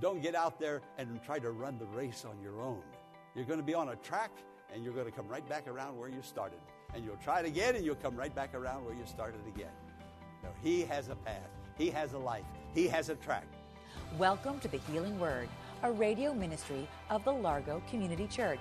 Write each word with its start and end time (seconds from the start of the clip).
Don't 0.00 0.22
get 0.22 0.34
out 0.34 0.58
there 0.58 0.80
and 0.96 1.22
try 1.22 1.38
to 1.38 1.50
run 1.50 1.78
the 1.78 1.84
race 1.84 2.24
on 2.24 2.40
your 2.42 2.62
own. 2.62 2.80
You're 3.34 3.44
going 3.44 3.58
to 3.58 3.64
be 3.64 3.74
on 3.74 3.90
a 3.90 3.96
track 3.96 4.30
and 4.72 4.82
you're 4.82 4.94
going 4.94 5.04
to 5.04 5.12
come 5.12 5.28
right 5.28 5.46
back 5.46 5.68
around 5.68 5.98
where 5.98 6.08
you 6.08 6.22
started. 6.22 6.58
And 6.94 7.04
you'll 7.04 7.18
try 7.18 7.40
it 7.40 7.46
again 7.46 7.76
and 7.76 7.84
you'll 7.84 7.96
come 7.96 8.16
right 8.16 8.34
back 8.34 8.54
around 8.54 8.86
where 8.86 8.94
you 8.94 9.04
started 9.04 9.40
again. 9.46 9.72
No, 10.42 10.48
he 10.62 10.82
has 10.84 11.10
a 11.10 11.16
path, 11.16 11.50
he 11.76 11.90
has 11.90 12.14
a 12.14 12.18
life, 12.18 12.46
he 12.74 12.88
has 12.88 13.10
a 13.10 13.14
track. 13.16 13.44
Welcome 14.18 14.58
to 14.60 14.68
the 14.68 14.78
Healing 14.78 15.20
Word, 15.20 15.50
a 15.82 15.90
radio 15.90 16.34
ministry 16.34 16.86
of 17.08 17.24
the 17.24 17.32
Largo 17.32 17.82
Community 17.88 18.26
Church. 18.26 18.60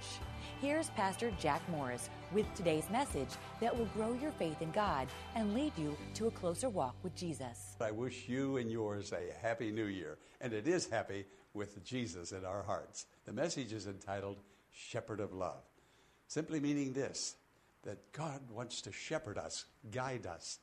Here's 0.62 0.90
Pastor 0.92 1.32
Jack 1.38 1.62
Morris 1.70 2.10
with 2.32 2.46
today's 2.54 2.90
message 2.90 3.28
that 3.60 3.78
will 3.78 3.88
grow 3.88 4.14
your 4.14 4.32
faith 4.32 4.62
in 4.62 4.72
God 4.72 5.08
and 5.36 5.54
lead 5.54 5.74
you 5.78 5.98
to 6.14 6.28
a 6.28 6.32
closer 6.32 6.70
walk 6.70 6.96
with 7.04 7.14
Jesus. 7.16 7.76
I 7.82 7.92
wish 7.92 8.30
you 8.30 8.56
and 8.56 8.72
yours 8.72 9.12
a 9.12 9.46
happy 9.46 9.70
new 9.70 9.86
year, 9.86 10.18
and 10.40 10.54
it 10.54 10.66
is 10.66 10.88
happy 10.88 11.26
with 11.54 11.84
Jesus 11.84 12.32
in 12.32 12.46
our 12.46 12.64
hearts. 12.64 13.06
The 13.26 13.34
message 13.34 13.74
is 13.74 13.88
entitled 13.88 14.38
Shepherd 14.72 15.20
of 15.20 15.34
Love, 15.34 15.64
simply 16.28 16.62
meaning 16.62 16.94
this 16.94 17.36
that 17.84 18.12
God 18.14 18.40
wants 18.50 18.82
to 18.82 18.92
shepherd 18.92 19.38
us, 19.38 19.66
guide 19.92 20.26
us, 20.26 20.60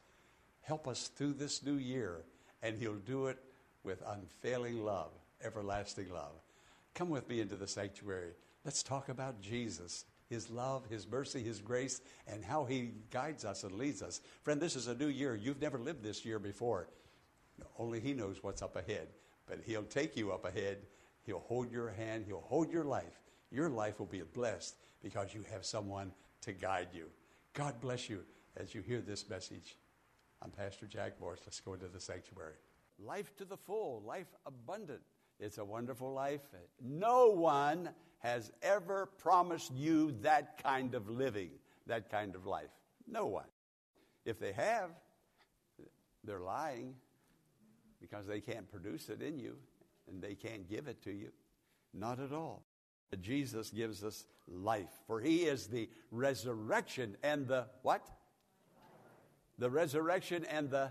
help 0.63 0.89
us 0.89 1.09
through 1.09 1.35
this 1.35 1.63
new 1.65 1.77
year, 1.77 2.23
and 2.63 2.79
He'll 2.79 2.95
do 2.95 3.27
it 3.27 3.39
with 3.85 4.03
unfailing 4.07 4.85
love, 4.85 5.13
everlasting 5.43 6.11
love. 6.11 6.33
Come 6.97 7.11
with 7.11 7.29
me 7.29 7.41
into 7.41 7.57
the 7.57 7.69
sanctuary. 7.69 8.31
Let's 8.65 8.83
talk 8.83 9.11
about 9.11 9.43
Jesus, 9.43 10.07
His 10.31 10.49
love, 10.49 10.87
His 10.89 11.07
mercy, 11.07 11.43
His 11.43 11.61
grace, 11.61 12.01
and 12.27 12.43
how 12.43 12.65
He 12.65 12.93
guides 13.11 13.45
us 13.45 13.65
and 13.65 13.73
leads 13.73 14.01
us. 14.01 14.23
Friend, 14.43 14.59
this 14.59 14.77
is 14.77 14.87
a 14.87 14.95
new 14.95 15.09
year. 15.09 15.35
You've 15.35 15.61
never 15.61 15.79
lived 15.79 16.03
this 16.03 16.25
year 16.25 16.39
before. 16.39 16.89
Only 17.79 18.01
He 18.01 18.15
knows 18.15 18.43
what's 18.43 18.63
up 18.63 18.77
ahead, 18.77 19.09
but 19.47 19.61
He'll 19.67 19.83
take 19.83 20.17
you 20.17 20.33
up 20.33 20.47
ahead. 20.47 20.79
He'll 21.25 21.41
hold 21.41 21.71
your 21.71 21.91
hand, 21.91 22.25
He'll 22.27 22.41
hold 22.41 22.73
your 22.73 22.85
life. 22.85 23.21
Your 23.51 23.69
life 23.69 23.99
will 23.99 24.07
be 24.07 24.23
blessed 24.23 24.77
because 25.03 25.35
you 25.35 25.45
have 25.53 25.67
someone 25.67 26.13
to 26.41 26.53
guide 26.53 26.89
you. 26.95 27.09
God 27.53 27.79
bless 27.79 28.09
you 28.09 28.23
as 28.57 28.75
you 28.75 28.81
hear 28.81 29.03
this 29.03 29.29
message. 29.29 29.77
I'm 30.41 30.51
Pastor 30.51 30.87
Jack 30.87 31.21
Morris. 31.21 31.41
Let's 31.45 31.61
go 31.61 31.75
into 31.75 31.89
the 31.89 32.01
sanctuary. 32.01 32.55
Life 32.99 33.37
to 33.37 33.45
the 33.45 33.59
full, 33.59 34.03
life 34.07 34.35
abundant. 34.47 35.03
It's 35.39 35.59
a 35.59 35.65
wonderful 35.65 36.13
life. 36.13 36.41
No 36.83 37.29
one 37.29 37.91
has 38.21 38.51
ever 38.63 39.07
promised 39.19 39.73
you 39.75 40.13
that 40.23 40.63
kind 40.63 40.95
of 40.95 41.09
living, 41.09 41.51
that 41.87 42.11
kind 42.11 42.35
of 42.35 42.47
life. 42.47 42.71
No 43.07 43.27
one. 43.27 43.47
If 44.25 44.39
they 44.41 44.53
have, 44.53 44.91
they're 46.25 46.41
lying 46.41 46.95
because 48.01 48.27
they 48.27 48.41
can't 48.41 48.71
produce 48.71 49.09
it 49.09 49.23
in 49.23 49.39
you 49.39 49.57
and 50.09 50.23
they 50.23 50.35
can't 50.35 50.69
give 50.69 50.89
it 50.89 51.03
to 51.03 51.13
you. 51.13 51.31
Not 51.93 52.19
at 52.19 52.33
all. 52.33 52.63
Jesus 53.21 53.71
gives 53.71 54.05
us 54.05 54.27
life, 54.47 54.91
for 55.07 55.21
he 55.21 55.45
is 55.45 55.69
the 55.69 55.89
resurrection 56.11 57.17
and 57.23 57.47
the 57.47 57.67
what? 57.81 58.07
The 59.59 59.71
resurrection 59.71 60.45
and 60.45 60.69
the 60.69 60.91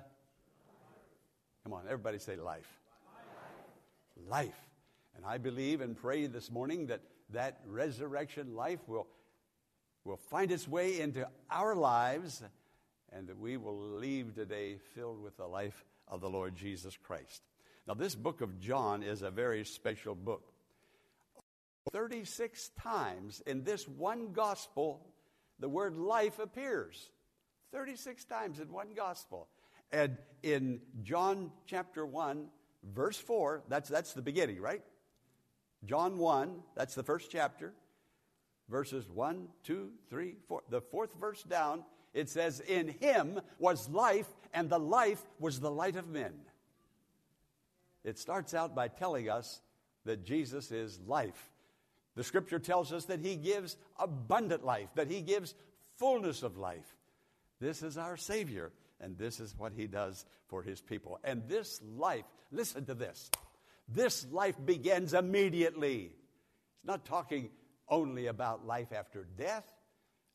Come 1.63 1.73
on, 1.73 1.83
everybody 1.85 2.19
say 2.19 2.35
life. 2.35 2.79
Life. 4.15 4.59
And 5.15 5.25
I 5.25 5.37
believe 5.37 5.81
and 5.81 5.95
pray 5.95 6.27
this 6.27 6.51
morning 6.51 6.87
that 6.87 7.01
that 7.31 7.59
resurrection 7.65 8.55
life 8.55 8.79
will, 8.87 9.07
will 10.03 10.17
find 10.17 10.51
its 10.51 10.67
way 10.67 10.99
into 10.99 11.27
our 11.49 11.75
lives 11.75 12.43
and 13.11 13.27
that 13.27 13.39
we 13.39 13.57
will 13.57 13.77
leave 13.77 14.35
today 14.35 14.77
filled 14.93 15.21
with 15.21 15.37
the 15.37 15.47
life 15.47 15.85
of 16.07 16.21
the 16.21 16.29
Lord 16.29 16.55
Jesus 16.55 16.97
Christ. 16.97 17.41
Now, 17.87 17.93
this 17.93 18.15
book 18.15 18.41
of 18.41 18.59
John 18.59 19.03
is 19.03 19.21
a 19.21 19.31
very 19.31 19.63
special 19.63 20.15
book. 20.15 20.51
36 21.91 22.71
times 22.81 23.41
in 23.45 23.63
this 23.63 23.87
one 23.87 24.33
gospel, 24.33 25.05
the 25.59 25.69
word 25.69 25.95
life 25.95 26.39
appears. 26.39 27.11
36 27.71 28.25
times 28.25 28.59
in 28.59 28.71
one 28.71 28.89
gospel. 28.95 29.47
And 29.91 30.17
in 30.41 30.81
John 31.03 31.51
chapter 31.67 32.05
1, 32.05 32.47
verse 32.93 33.17
4, 33.17 33.63
that's, 33.67 33.89
that's 33.89 34.13
the 34.13 34.21
beginning, 34.21 34.61
right? 34.61 34.81
John 35.85 36.17
1, 36.17 36.55
that's 36.75 36.95
the 36.95 37.03
first 37.03 37.31
chapter, 37.31 37.73
verses 38.69 39.07
1, 39.09 39.47
2, 39.63 39.89
3, 40.09 40.35
4. 40.47 40.61
The 40.69 40.81
fourth 40.81 41.13
verse 41.19 41.43
down, 41.43 41.83
it 42.13 42.29
says, 42.29 42.59
In 42.59 42.87
him 42.87 43.39
was 43.59 43.89
life, 43.89 44.27
and 44.53 44.69
the 44.69 44.79
life 44.79 45.21
was 45.39 45.59
the 45.59 45.71
light 45.71 45.95
of 45.95 46.07
men. 46.07 46.33
It 48.03 48.19
starts 48.19 48.53
out 48.53 48.75
by 48.75 48.87
telling 48.87 49.29
us 49.29 49.61
that 50.05 50.23
Jesus 50.23 50.71
is 50.71 50.99
life. 51.07 51.51
The 52.15 52.23
scripture 52.23 52.59
tells 52.59 52.93
us 52.93 53.05
that 53.05 53.19
he 53.19 53.35
gives 53.35 53.75
abundant 53.99 54.63
life, 54.63 54.89
that 54.95 55.09
he 55.09 55.21
gives 55.21 55.53
fullness 55.97 56.43
of 56.43 56.57
life. 56.57 56.95
This 57.59 57.83
is 57.83 57.97
our 57.97 58.15
Savior, 58.15 58.71
and 59.01 59.17
this 59.17 59.39
is 59.39 59.57
what 59.57 59.73
he 59.73 59.87
does 59.87 60.25
for 60.47 60.63
his 60.63 60.81
people. 60.81 61.19
And 61.23 61.47
this 61.47 61.81
life, 61.97 62.25
listen 62.51 62.85
to 62.85 62.93
this 62.93 63.29
this 63.87 64.25
life 64.31 64.55
begins 64.63 65.13
immediately. 65.13 66.11
It's 66.77 66.85
not 66.85 67.05
talking 67.05 67.49
only 67.87 68.27
about 68.27 68.65
life 68.65 68.91
after 68.91 69.27
death, 69.37 69.65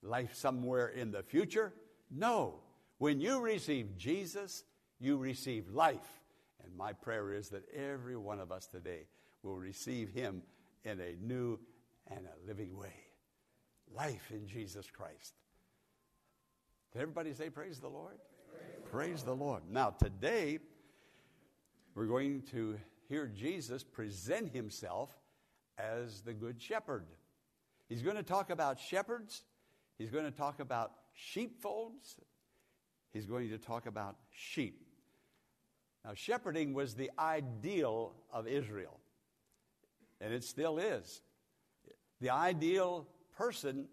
life 0.03 0.35
somewhere 0.35 0.89
in 0.89 1.11
the 1.11 1.23
future. 1.23 1.73
No. 2.11 2.61
When 2.99 3.21
you 3.21 3.41
receive 3.41 3.97
Jesus, 3.97 4.63
you 5.01 5.17
receive 5.17 5.69
life. 5.71 6.21
And 6.63 6.77
my 6.77 6.93
prayer 6.93 7.33
is 7.33 7.49
that 7.49 7.65
every 7.75 8.17
one 8.17 8.39
of 8.39 8.53
us 8.53 8.67
today 8.67 9.07
will 9.43 9.57
receive 9.57 10.11
him 10.11 10.43
in 10.85 11.01
a 11.01 11.17
new 11.21 11.59
and 12.09 12.21
a 12.27 12.47
living 12.47 12.77
way. 12.77 12.93
Life 13.93 14.31
in 14.31 14.47
Jesus 14.47 14.89
Christ. 14.91 15.35
Did 16.93 17.03
everybody 17.03 17.33
say, 17.35 17.51
Praise 17.51 17.81
the 17.81 17.89
Lord? 17.89 18.19
Praise, 18.91 19.23
the 19.23 19.35
Lord. 19.35 19.63
Now, 19.71 19.91
today, 19.91 20.59
we're 21.95 22.07
going 22.07 22.43
to 22.51 22.79
hear 23.09 23.27
Jesus 23.27 23.85
present 23.85 24.53
himself 24.53 25.11
as 25.79 26.23
the 26.23 26.33
Good 26.33 26.61
Shepherd. 26.61 27.07
He's 27.89 28.03
going 28.03 28.17
to 28.17 28.23
talk 28.23 28.51
about 28.51 28.79
shepherds, 28.79 29.43
he's 29.99 30.11
going 30.11 30.25
to 30.25 30.31
talk 30.31 30.61
about 30.61 30.93
sheepfolds, 31.13 32.17
he's 33.13 33.27
going 33.27 33.49
to 33.51 33.59
talk 33.59 33.87
about 33.87 34.17
sheep. 34.31 34.87
Now, 36.05 36.15
shepherding 36.15 36.73
was 36.73 36.95
the 36.95 37.11
ideal 37.19 38.15
of 38.33 38.47
Israel, 38.47 38.99
and 40.21 40.33
it 40.33 40.45
still 40.45 40.79
is. 40.79 41.21
The 42.21 42.31
ideal 42.31 43.07
person, 43.37 43.87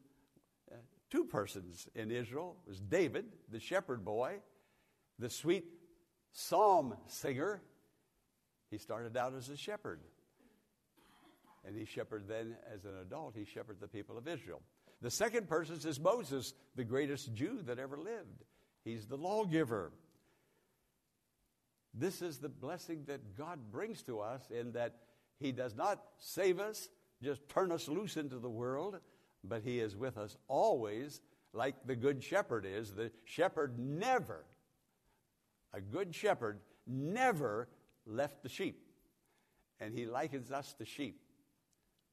uh, 0.72 0.76
two 1.10 1.26
persons 1.26 1.88
in 1.96 2.12
Israel, 2.12 2.58
was 2.68 2.80
David, 2.80 3.26
the 3.52 3.60
shepherd 3.60 4.06
boy, 4.06 4.38
the 5.20 5.30
sweet 5.30 5.66
psalm 6.32 6.96
singer, 7.08 7.62
he 8.70 8.78
started 8.78 9.16
out 9.18 9.34
as 9.34 9.50
a 9.50 9.58
shepherd. 9.58 10.02
And 11.66 11.76
he 11.76 11.86
shepherded 11.86 12.28
then, 12.28 12.56
as 12.74 12.86
an 12.86 12.94
adult, 13.02 13.36
he 13.36 13.46
shepherded 13.46 13.82
the 13.82 13.88
people 13.88 14.18
of 14.18 14.28
Israel. 14.28 14.62
The 15.02 15.12
second 15.12 15.48
person 15.48 15.76
is 15.76 16.00
Moses, 16.00 16.54
the 16.76 16.84
greatest 16.84 17.34
Jew 17.34 17.60
that 17.66 17.78
ever 17.78 17.98
lived. 17.98 18.44
He's 18.84 19.06
the 19.06 19.18
lawgiver. 19.18 19.92
This 21.94 22.22
is 22.22 22.38
the 22.38 22.50
blessing 22.50 23.04
that 23.08 23.36
God 23.36 23.72
brings 23.72 24.02
to 24.04 24.20
us 24.20 24.50
in 24.50 24.72
that 24.74 24.96
He 25.40 25.52
does 25.52 25.76
not 25.76 26.02
save 26.20 26.60
us, 26.60 26.90
just 27.22 27.48
turn 27.50 27.72
us 27.72 27.88
loose 27.88 28.18
into 28.18 28.38
the 28.40 28.50
world, 28.50 29.00
but 29.44 29.62
He 29.64 29.80
is 29.80 29.96
with 29.96 30.18
us 30.18 30.38
always, 30.48 31.22
like 31.54 31.76
the 31.86 31.96
Good 31.96 32.24
Shepherd 32.24 32.66
is. 32.66 32.94
The 32.94 33.12
shepherd 33.26 33.78
never, 33.78 34.46
a 35.74 35.82
good 35.82 36.14
shepherd, 36.16 36.60
never 36.86 37.68
left 38.06 38.44
the 38.44 38.50
sheep. 38.50 38.82
And 39.80 39.94
he 39.94 40.06
likens 40.06 40.52
us 40.52 40.74
to 40.80 40.86
sheep. 40.86 41.20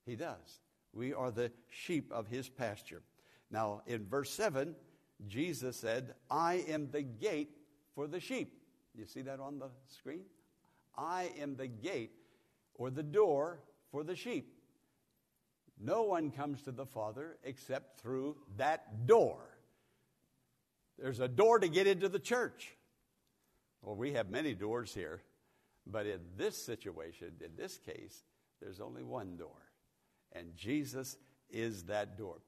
He 0.04 0.16
does. 0.16 0.60
We 0.92 1.14
are 1.14 1.30
the 1.30 1.50
sheep 1.68 2.12
of 2.12 2.28
his 2.28 2.48
pasture. 2.48 3.02
Now, 3.50 3.82
in 3.86 4.06
verse 4.06 4.30
7, 4.30 4.74
Jesus 5.26 5.76
said, 5.76 6.14
I 6.30 6.64
am 6.68 6.90
the 6.90 7.02
gate 7.02 7.56
for 7.94 8.06
the 8.06 8.20
sheep. 8.20 8.60
You 8.94 9.06
see 9.06 9.22
that 9.22 9.40
on 9.40 9.58
the 9.58 9.70
screen? 9.88 10.24
I 10.96 11.30
am 11.40 11.56
the 11.56 11.68
gate. 11.68 12.12
or 12.76 12.90
the 12.90 13.02
door 13.02 13.60
for 13.90 14.02
the 14.02 14.16
sheep. 14.16 14.52
No 15.80 16.02
one 16.02 16.30
comes 16.30 16.62
to 16.62 16.72
the 16.72 16.86
Father 16.86 17.38
except 17.44 18.00
through 18.00 18.36
that 18.56 19.06
door. 19.06 19.38
There's 20.98 21.20
a 21.20 21.28
door 21.28 21.58
to 21.58 21.68
get 21.68 21.86
into 21.86 22.08
the 22.08 22.18
church. 22.18 22.76
Well, 23.84 23.96
we 23.96 24.12
have 24.14 24.30
many 24.30 24.54
doors 24.54 24.94
here, 24.94 25.22
but 25.86 26.06
in 26.06 26.20
this 26.38 26.56
situation, 26.56 27.32
in 27.44 27.50
this 27.54 27.78
case, 27.78 28.24
there's 28.60 28.80
only 28.80 29.02
one 29.02 29.36
door, 29.36 29.60
and 30.32 30.56
Jesus 30.56 31.18
is 31.50 31.84
that 31.84 32.16
door. 32.16 32.38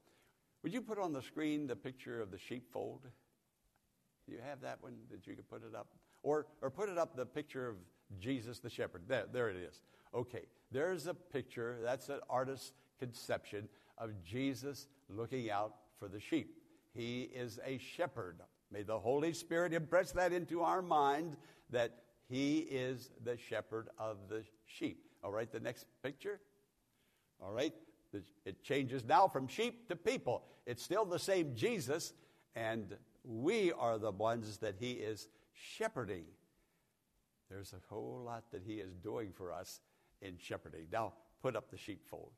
Would 0.62 0.72
you 0.72 0.80
put 0.80 0.98
on 0.98 1.12
the 1.12 1.20
screen 1.20 1.66
the 1.66 1.76
picture 1.76 2.22
of 2.22 2.30
the 2.30 2.38
sheepfold? 2.38 3.02
Do 4.26 4.32
you 4.32 4.38
have 4.48 4.62
that 4.62 4.78
one 4.80 4.94
that 5.10 5.26
you 5.26 5.34
could 5.34 5.48
put 5.48 5.62
it 5.62 5.74
up? 5.76 5.88
Or, 6.22 6.46
or 6.62 6.70
put 6.70 6.88
it 6.88 6.96
up 6.96 7.14
the 7.14 7.26
picture 7.26 7.68
of 7.68 7.76
Jesus 8.18 8.58
the 8.58 8.70
shepherd. 8.70 9.02
There, 9.06 9.26
there 9.30 9.50
it 9.50 9.56
is. 9.56 9.82
Okay, 10.14 10.46
there's 10.72 11.06
a 11.06 11.12
picture, 11.12 11.76
that's 11.82 12.08
an 12.08 12.20
artist's 12.30 12.72
conception 12.98 13.68
of 13.98 14.10
Jesus 14.24 14.88
looking 15.10 15.50
out 15.50 15.74
for 15.98 16.08
the 16.08 16.18
sheep. 16.18 16.56
He 16.94 17.22
is 17.22 17.60
a 17.64 17.76
shepherd. 17.76 18.40
May 18.70 18.82
the 18.82 18.98
Holy 18.98 19.32
Spirit 19.32 19.72
impress 19.72 20.12
that 20.12 20.32
into 20.32 20.62
our 20.62 20.82
mind 20.82 21.36
that 21.70 22.02
he 22.28 22.58
is 22.58 23.10
the 23.24 23.36
shepherd 23.36 23.88
of 23.98 24.16
the 24.28 24.42
sheep. 24.66 25.04
All 25.22 25.32
right, 25.32 25.50
the 25.50 25.60
next 25.60 25.86
picture. 26.02 26.40
All 27.40 27.52
right, 27.52 27.72
it 28.44 28.62
changes 28.62 29.04
now 29.04 29.28
from 29.28 29.46
sheep 29.46 29.88
to 29.88 29.96
people. 29.96 30.44
It's 30.66 30.82
still 30.82 31.04
the 31.04 31.18
same 31.18 31.54
Jesus, 31.54 32.12
and 32.54 32.96
we 33.24 33.72
are 33.72 33.98
the 33.98 34.10
ones 34.10 34.58
that 34.58 34.76
he 34.78 34.92
is 34.92 35.28
shepherding. 35.52 36.24
There's 37.50 37.72
a 37.72 37.94
whole 37.94 38.22
lot 38.24 38.44
that 38.52 38.62
he 38.66 38.74
is 38.74 38.94
doing 38.94 39.32
for 39.32 39.52
us 39.52 39.80
in 40.22 40.36
shepherding. 40.38 40.86
Now, 40.92 41.12
put 41.42 41.54
up 41.54 41.70
the 41.70 41.76
sheepfold. 41.76 42.32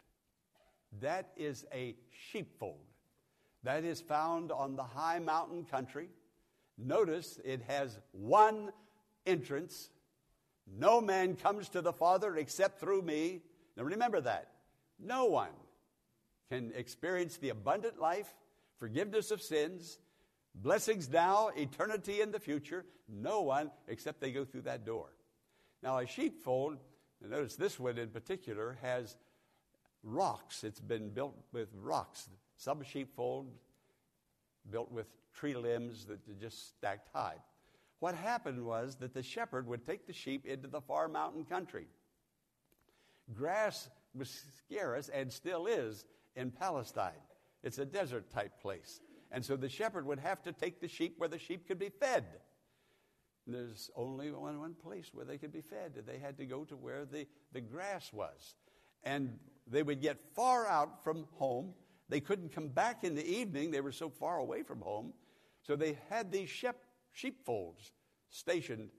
That 1.01 1.31
is 1.37 1.65
a 1.73 1.97
sheepfold. 2.11 2.85
That 3.65 3.85
is 3.85 4.01
found 4.01 4.53
on 4.53 4.77
the 4.77 4.85
high 4.85 5.19
mountain 5.19 5.65
country. 5.65 6.09
Notice 6.77 7.41
it 7.45 7.63
has 7.69 7.99
one 8.13 8.71
entrance. 9.27 9.91
No 10.79 11.01
man 11.01 11.35
comes 11.37 11.69
to 11.71 11.81
the 11.81 11.93
Father 11.93 12.37
except 12.37 12.81
through 12.81 13.03
me. 13.03 13.43
Now 13.77 13.83
remember 13.83 14.21
that. 14.21 14.49
No 14.99 15.27
one 15.27 15.51
can 16.51 16.73
experience 16.75 17.37
the 17.37 17.51
abundant 17.51 18.01
life, 18.01 18.33
forgiveness 18.79 19.31
of 19.31 19.43
sins, 19.43 19.99
blessings 20.55 21.09
now, 21.09 21.51
eternity 21.57 22.21
in 22.21 22.33
the 22.33 22.41
future. 22.41 22.85
No 23.09 23.43
one 23.43 23.71
except 23.87 24.21
they 24.21 24.33
go 24.33 24.45
through 24.45 24.63
that 24.63 24.85
door. 24.85 25.07
Now, 25.83 25.99
a 25.99 26.07
sheepfold, 26.07 26.79
notice 27.27 27.57
this 27.57 27.79
one 27.79 27.99
in 27.99 28.09
particular, 28.09 28.79
has 28.83 29.17
rocks. 30.03 30.65
It's 30.65 30.81
been 30.81 31.11
built 31.11 31.37
with 31.53 31.69
rocks. 31.75 32.29
Some 32.59 32.83
sheepfold 32.83 33.51
built 34.71 34.93
with 34.93 35.07
tree 35.33 35.55
limbs 35.55 36.05
that 36.07 36.41
just 36.41 36.77
stacked 36.77 37.09
high. 37.15 37.37
What 38.01 38.15
happened 38.15 38.65
was 38.65 38.97
that 38.97 39.15
the 39.15 39.23
shepherd 39.23 39.67
would 39.69 39.87
take 39.87 40.07
the 40.07 40.13
sheep 40.13 40.45
into 40.45 40.69
the 40.69 40.81
far 40.81 41.09
mountain 41.09 41.45
country. 41.45 41.87
Grass 43.33 43.89
was 44.15 44.43
scarce 44.59 45.09
and 45.09 45.33
still 45.33 45.67
is 45.67 46.05
in 46.35 46.51
Palestine. 46.51 47.23
It's 47.63 47.79
a 47.79 47.85
desert 47.85 48.29
type 48.31 48.61
place. 48.61 49.01
And 49.31 49.45
so 49.45 49.57
the 49.57 49.69
shepherd 49.69 50.05
would 50.07 50.19
have 50.19 50.43
to 50.43 50.53
take 50.53 50.81
the 50.81 50.89
sheep 50.89 51.15
where 51.19 51.29
the 51.29 51.39
sheep 51.39 51.67
could 51.67 51.79
be 51.79 51.91
fed. 51.91 52.25
There's 53.47 53.91
only 53.95 54.33
one, 54.33 54.59
one 54.59 54.75
place 54.75 55.11
where 55.13 55.25
they 55.25 55.39
could 55.39 55.53
be 55.53 55.63
fed. 55.63 55.95
They 56.07 56.19
had 56.19 56.37
to 56.39 56.45
go 56.45 56.65
to 56.65 56.77
where 56.77 57.05
the, 57.05 57.27
the 57.53 57.61
grass 57.61 58.13
was. 58.13 58.57
And 59.05 59.39
they 59.67 59.83
would 59.83 60.03
get 60.03 60.19
far 60.35 60.67
out 60.67 61.05
from 61.05 61.27
home. 61.37 61.75
They 62.09 62.21
couldn't 62.21 62.53
come 62.55 62.69
back 62.69 63.05
in 63.05 63.15
the 63.15 63.27
evening. 63.27 63.71
They 63.71 63.81
were 63.81 63.93
so 63.93 64.09
far 64.09 64.39
away 64.39 64.63
from 64.63 64.81
home. 64.81 65.13
So 65.63 65.77
they 65.77 65.99
had 66.09 66.33
these 66.33 66.49
sheep, 66.49 66.77
sheepfolds 67.13 67.93
stationed 68.31 68.91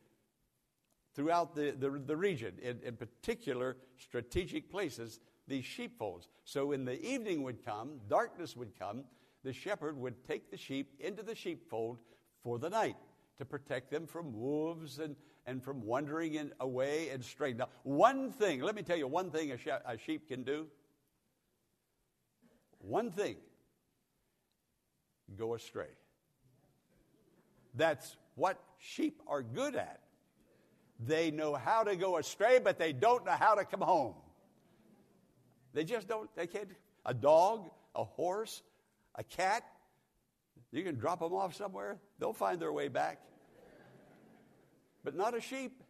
throughout 1.15 1.55
the, 1.55 1.71
the, 1.71 1.89
the 1.89 2.15
region, 2.15 2.53
in, 2.61 2.79
in 2.83 2.95
particular 2.95 3.77
strategic 3.97 4.69
places, 4.71 5.19
these 5.47 5.65
sheepfolds. 5.65 6.27
So 6.45 6.67
when 6.67 6.85
the 6.85 7.03
evening 7.03 7.43
would 7.43 7.65
come, 7.65 7.99
darkness 8.07 8.55
would 8.55 8.77
come, 8.77 9.03
the 9.43 9.53
shepherd 9.53 9.97
would 9.97 10.23
take 10.27 10.51
the 10.51 10.57
sheep 10.57 10.93
into 10.99 11.23
the 11.23 11.35
sheepfold 11.35 11.97
for 12.43 12.59
the 12.59 12.69
night 12.69 12.95
to 13.37 13.45
protect 13.45 13.89
them 13.89 14.05
from 14.05 14.33
wolves 14.33 14.99
and, 14.99 15.15
and 15.45 15.63
from 15.63 15.81
wandering 15.81 16.35
in, 16.35 16.51
away 16.59 17.09
and 17.09 17.23
straying. 17.23 17.57
Now, 17.57 17.69
one 17.83 18.31
thing, 18.31 18.61
let 18.61 18.75
me 18.75 18.83
tell 18.83 18.97
you 18.97 19.07
one 19.07 19.31
thing 19.31 19.51
a, 19.51 19.57
she- 19.57 19.69
a 19.69 19.97
sheep 19.97 20.27
can 20.27 20.43
do. 20.43 20.67
One 22.79 23.11
thing 23.11 23.35
go 25.37 25.53
astray. 25.53 25.89
That's 27.75 28.17
what 28.35 28.59
sheep 28.77 29.21
are 29.27 29.41
good 29.41 29.75
at. 29.75 29.99
They 30.99 31.31
know 31.31 31.55
how 31.55 31.83
to 31.83 31.95
go 31.95 32.17
astray, 32.17 32.59
but 32.59 32.77
they 32.77 32.93
don't 32.93 33.25
know 33.25 33.31
how 33.31 33.55
to 33.55 33.63
come 33.63 33.81
home. 33.81 34.15
They 35.73 35.83
just 35.83 36.07
don't, 36.07 36.33
they 36.35 36.47
can't. 36.47 36.69
A 37.05 37.13
dog, 37.13 37.69
a 37.95 38.03
horse, 38.03 38.61
a 39.15 39.23
cat, 39.23 39.63
you 40.71 40.83
can 40.83 40.97
drop 40.97 41.19
them 41.19 41.33
off 41.33 41.55
somewhere, 41.55 41.97
they'll 42.19 42.33
find 42.33 42.59
their 42.59 42.73
way 42.73 42.87
back. 42.87 43.21
But 45.03 45.15
not 45.15 45.35
a 45.35 45.41
sheep. 45.41 45.83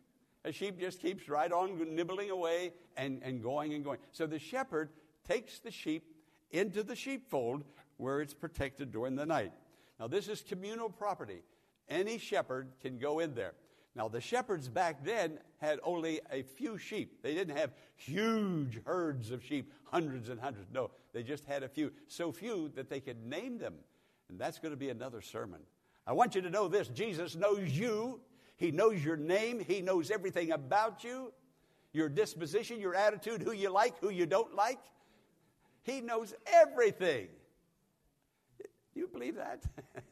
A 0.45 0.51
sheep 0.51 0.79
just 0.79 1.01
keeps 1.01 1.27
right 1.27 1.51
on 1.51 1.95
nibbling 1.95 2.29
away 2.29 2.73
and, 2.95 3.21
and 3.23 3.41
going 3.41 3.73
and 3.73 3.83
going. 3.83 3.99
So 4.11 4.27
the 4.27 4.39
shepherd 4.39 4.89
takes 5.27 5.59
the 5.59 5.71
sheep 5.71 6.05
into 6.51 6.83
the 6.83 6.95
sheepfold 6.95 7.63
where 7.97 8.21
it's 8.21 8.33
protected 8.33 8.91
during 8.91 9.15
the 9.15 9.25
night. 9.25 9.51
Now, 9.99 10.07
this 10.07 10.27
is 10.27 10.41
communal 10.41 10.89
property. 10.89 11.41
Any 11.89 12.17
shepherd 12.17 12.69
can 12.81 12.97
go 12.97 13.19
in 13.19 13.35
there. 13.35 13.53
Now, 13.95 14.07
the 14.07 14.21
shepherds 14.21 14.69
back 14.69 15.03
then 15.03 15.39
had 15.57 15.79
only 15.83 16.21
a 16.31 16.43
few 16.43 16.77
sheep. 16.77 17.21
They 17.21 17.33
didn't 17.33 17.57
have 17.57 17.71
huge 17.95 18.79
herds 18.85 19.31
of 19.31 19.43
sheep, 19.43 19.73
hundreds 19.83 20.29
and 20.29 20.39
hundreds. 20.39 20.67
No, 20.71 20.91
they 21.11 21.23
just 21.23 21.43
had 21.45 21.63
a 21.63 21.67
few. 21.67 21.91
So 22.07 22.31
few 22.31 22.71
that 22.75 22.89
they 22.89 22.99
could 22.99 23.25
name 23.25 23.57
them. 23.57 23.73
And 24.29 24.39
that's 24.39 24.59
going 24.59 24.71
to 24.71 24.77
be 24.77 24.89
another 24.89 25.21
sermon. 25.21 25.59
I 26.05 26.13
want 26.13 26.35
you 26.35 26.41
to 26.41 26.49
know 26.49 26.67
this 26.67 26.87
Jesus 26.87 27.35
knows 27.35 27.71
you, 27.71 28.21
He 28.55 28.71
knows 28.71 29.03
your 29.03 29.17
name, 29.17 29.59
He 29.59 29.81
knows 29.81 30.11
everything 30.11 30.51
about 30.51 31.03
you, 31.03 31.33
your 31.91 32.09
disposition, 32.09 32.79
your 32.79 32.95
attitude, 32.95 33.41
who 33.41 33.51
you 33.51 33.69
like, 33.69 33.99
who 33.99 34.09
you 34.09 34.25
don't 34.25 34.55
like. 34.55 34.79
He 35.83 36.01
knows 36.01 36.33
everything. 36.47 37.27
Do 38.93 38.99
you 38.99 39.07
believe 39.07 39.35
that? 39.35 39.63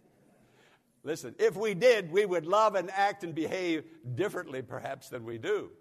Listen, 1.03 1.35
if 1.39 1.55
we 1.55 1.73
did, 1.73 2.11
we 2.11 2.25
would 2.25 2.45
love 2.45 2.75
and 2.75 2.91
act 2.91 3.23
and 3.23 3.33
behave 3.33 3.85
differently, 4.15 4.61
perhaps, 4.61 5.09
than 5.09 5.23
we 5.23 5.37
do. 5.37 5.71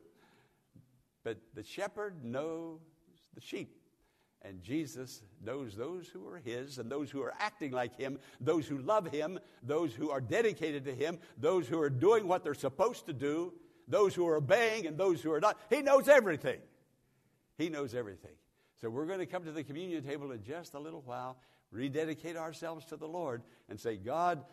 But 1.25 1.39
the 1.55 1.65
shepherd 1.65 2.25
knows 2.25 2.81
the 3.35 3.41
sheep. 3.41 3.77
And 4.43 4.63
Jesus 4.63 5.23
knows 5.45 5.75
those 5.75 6.07
who 6.07 6.29
are 6.29 6.39
his 6.39 6.79
and 6.79 6.89
those 6.89 7.11
who 7.11 7.21
are 7.23 7.35
acting 7.41 7.73
like 7.73 7.97
him, 7.97 8.21
those 8.41 8.69
who 8.69 8.79
love 8.79 9.09
him, 9.09 9.41
those 9.65 9.93
who 9.93 10.11
are 10.11 10.21
dedicated 10.21 10.85
to 10.85 10.95
him, 10.95 11.19
those 11.37 11.67
who 11.67 11.81
are 11.81 11.91
doing 11.91 12.29
what 12.29 12.45
they're 12.45 12.55
supposed 12.55 13.07
to 13.07 13.13
do, 13.13 13.53
those 13.89 14.15
who 14.15 14.27
are 14.29 14.37
obeying 14.37 14.87
and 14.87 14.97
those 14.97 15.21
who 15.21 15.33
are 15.33 15.41
not. 15.41 15.59
He 15.69 15.83
knows 15.83 16.09
everything. 16.09 16.61
He 17.59 17.69
knows 17.69 17.95
everything. 17.95 18.37
So 18.81 18.91
we're 18.91 19.07
going 19.07 19.21
to 19.21 19.27
come 19.27 19.45
to 19.45 19.53
the 19.53 19.65
communion 19.65 20.03
table 20.05 20.33
in 20.33 20.43
just 20.43 20.75
a 20.75 20.79
little 20.79 21.03
while, 21.07 21.39
rededicate 21.71 22.37
ourselves 22.37 22.85
to 22.87 22.97
the 22.97 23.09
Lord, 23.09 23.43
and 23.69 23.81
say, 23.81 23.97
God, 23.97 24.45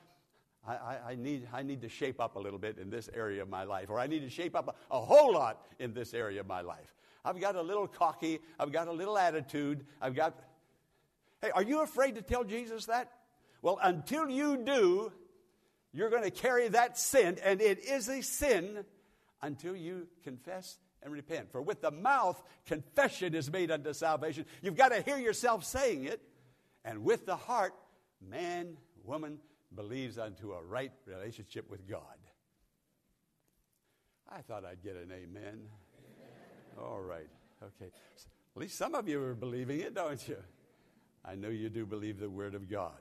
I, 0.65 0.75
I, 0.75 0.97
I, 1.09 1.15
need, 1.15 1.47
I 1.53 1.61
need 1.61 1.81
to 1.81 1.89
shape 1.89 2.21
up 2.21 2.35
a 2.35 2.39
little 2.39 2.59
bit 2.59 2.77
in 2.77 2.89
this 2.89 3.09
area 3.13 3.41
of 3.41 3.49
my 3.49 3.65
life, 3.65 3.89
or 3.89 3.99
I 3.99 4.07
need 4.07 4.21
to 4.21 4.29
shape 4.29 4.55
up 4.55 4.77
a, 4.91 4.95
a 4.95 5.01
whole 5.01 5.33
lot 5.33 5.65
in 5.79 5.93
this 5.93 6.13
area 6.13 6.39
of 6.39 6.47
my 6.47 6.61
life. 6.61 6.95
I've 7.25 7.39
got 7.39 7.55
a 7.55 7.61
little 7.61 7.87
cocky, 7.87 8.39
I've 8.59 8.71
got 8.71 8.87
a 8.87 8.91
little 8.91 9.17
attitude, 9.17 9.85
I've 10.01 10.15
got. 10.15 10.39
Hey, 11.41 11.51
are 11.51 11.63
you 11.63 11.81
afraid 11.81 12.15
to 12.15 12.21
tell 12.21 12.43
Jesus 12.43 12.85
that? 12.85 13.11
Well, 13.61 13.79
until 13.81 14.29
you 14.29 14.57
do, 14.57 15.11
you're 15.93 16.09
going 16.09 16.23
to 16.23 16.31
carry 16.31 16.69
that 16.69 16.97
sin, 16.97 17.37
and 17.43 17.61
it 17.61 17.79
is 17.83 18.09
a 18.09 18.21
sin 18.21 18.85
until 19.41 19.75
you 19.75 20.07
confess 20.23 20.77
and 21.03 21.13
repent. 21.13 21.51
For 21.51 21.61
with 21.61 21.81
the 21.81 21.91
mouth, 21.91 22.41
confession 22.65 23.35
is 23.35 23.51
made 23.51 23.71
unto 23.71 23.93
salvation. 23.93 24.45
You've 24.61 24.75
got 24.75 24.89
to 24.89 25.01
hear 25.01 25.17
yourself 25.17 25.63
saying 25.65 26.05
it, 26.05 26.21
and 26.85 27.03
with 27.03 27.25
the 27.25 27.35
heart, 27.35 27.73
man, 28.21 28.77
woman, 29.03 29.39
believes 29.75 30.17
unto 30.17 30.53
a 30.53 30.63
right 30.63 30.91
relationship 31.05 31.69
with 31.69 31.87
God. 31.87 32.01
I 34.29 34.41
thought 34.41 34.65
I'd 34.65 34.83
get 34.83 34.95
an 34.95 35.11
amen. 35.11 35.61
All 36.79 37.01
right. 37.01 37.29
Okay. 37.61 37.91
At 38.55 38.61
least 38.61 38.77
some 38.77 38.95
of 38.95 39.07
you 39.07 39.21
are 39.21 39.35
believing 39.35 39.79
it, 39.79 39.93
don't 39.93 40.27
you? 40.27 40.37
I 41.25 41.35
know 41.35 41.49
you 41.49 41.69
do 41.69 41.85
believe 41.85 42.19
the 42.19 42.29
Word 42.29 42.55
of 42.55 42.69
God. 42.69 42.97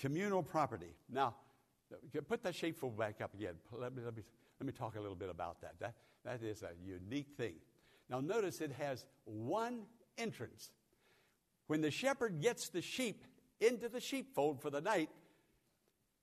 Communal 0.00 0.42
property. 0.42 0.94
Now, 1.10 1.34
uh, 1.92 2.20
put 2.28 2.42
that 2.42 2.54
sheepfold 2.54 2.98
back 2.98 3.20
up 3.22 3.34
again. 3.34 3.54
Let 3.72 3.94
me, 3.94 4.02
let, 4.04 4.16
me, 4.16 4.22
let 4.60 4.66
me 4.66 4.72
talk 4.72 4.96
a 4.96 5.00
little 5.00 5.16
bit 5.16 5.30
about 5.30 5.60
that. 5.62 5.74
That, 5.80 5.94
that 6.26 6.42
is 6.42 6.62
a 6.62 6.72
unique 6.84 7.28
thing. 7.36 7.54
Now, 8.10 8.20
notice 8.20 8.60
it 8.60 8.72
has 8.72 9.06
one 9.24 9.82
entrance. 10.18 10.70
When 11.68 11.80
the 11.80 11.90
shepherd 11.90 12.42
gets 12.42 12.68
the 12.68 12.82
sheep 12.82 13.24
into 13.60 13.88
the 13.88 14.00
sheepfold 14.00 14.60
for 14.60 14.68
the 14.68 14.80
night, 14.80 15.08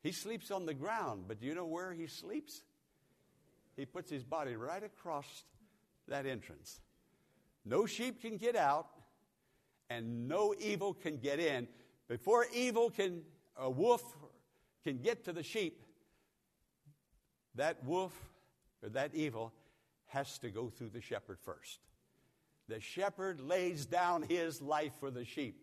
he 0.02 0.12
sleeps 0.12 0.52
on 0.52 0.66
the 0.66 0.74
ground. 0.74 1.24
But 1.28 1.40
do 1.40 1.48
you 1.48 1.56
know 1.56 1.66
where 1.66 1.94
he 1.94 2.08
sleeps? 2.08 2.64
He 3.78 3.86
puts 3.86 4.12
his 4.12 4.24
body 4.24 4.58
right 4.58 4.84
across 4.84 5.46
that 6.10 6.26
entrance. 6.26 6.82
No 7.66 7.86
sheep 7.86 8.22
can 8.22 8.36
get 8.36 8.58
out, 8.58 8.88
and 9.90 10.28
no 10.28 10.54
evil 10.60 10.94
can 10.94 11.18
get 11.18 11.40
in. 11.40 11.68
Before 12.10 12.46
evil 12.54 12.90
can, 12.90 13.22
a 13.58 13.70
wolf 13.70 14.04
can 14.84 14.98
get 14.98 15.24
to 15.26 15.32
the 15.32 15.44
sheep, 15.44 15.82
that 17.56 17.86
wolf 17.86 18.14
or 18.82 18.90
that 18.90 19.16
evil 19.16 19.54
has 20.14 20.38
to 20.40 20.50
go 20.50 20.70
through 20.70 20.90
the 20.90 21.02
shepherd 21.02 21.40
first. 21.42 21.80
The 22.70 22.80
shepherd 22.80 23.42
lays 23.42 23.86
down 23.86 24.24
his 24.24 24.62
life 24.62 24.94
for 25.00 25.12
the 25.12 25.26
sheep. 25.26 25.60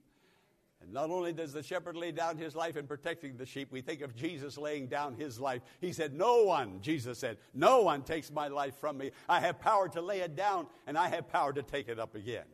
And 0.82 0.92
not 0.92 1.10
only 1.10 1.32
does 1.32 1.52
the 1.52 1.62
shepherd 1.62 1.96
lay 1.96 2.10
down 2.10 2.38
his 2.38 2.56
life 2.56 2.76
in 2.76 2.86
protecting 2.86 3.36
the 3.36 3.44
sheep, 3.44 3.70
we 3.70 3.82
think 3.82 4.00
of 4.00 4.16
Jesus 4.16 4.56
laying 4.56 4.86
down 4.86 5.14
his 5.14 5.38
life. 5.38 5.62
He 5.80 5.92
said, 5.92 6.14
No 6.14 6.44
one, 6.44 6.80
Jesus 6.80 7.18
said, 7.18 7.36
no 7.52 7.82
one 7.82 8.02
takes 8.02 8.30
my 8.30 8.48
life 8.48 8.76
from 8.76 8.96
me. 8.96 9.10
I 9.28 9.40
have 9.40 9.60
power 9.60 9.88
to 9.90 10.00
lay 10.00 10.20
it 10.20 10.36
down, 10.36 10.66
and 10.86 10.96
I 10.96 11.08
have 11.08 11.28
power 11.28 11.52
to 11.52 11.62
take 11.62 11.88
it 11.88 11.98
up 11.98 12.14
again. 12.14 12.46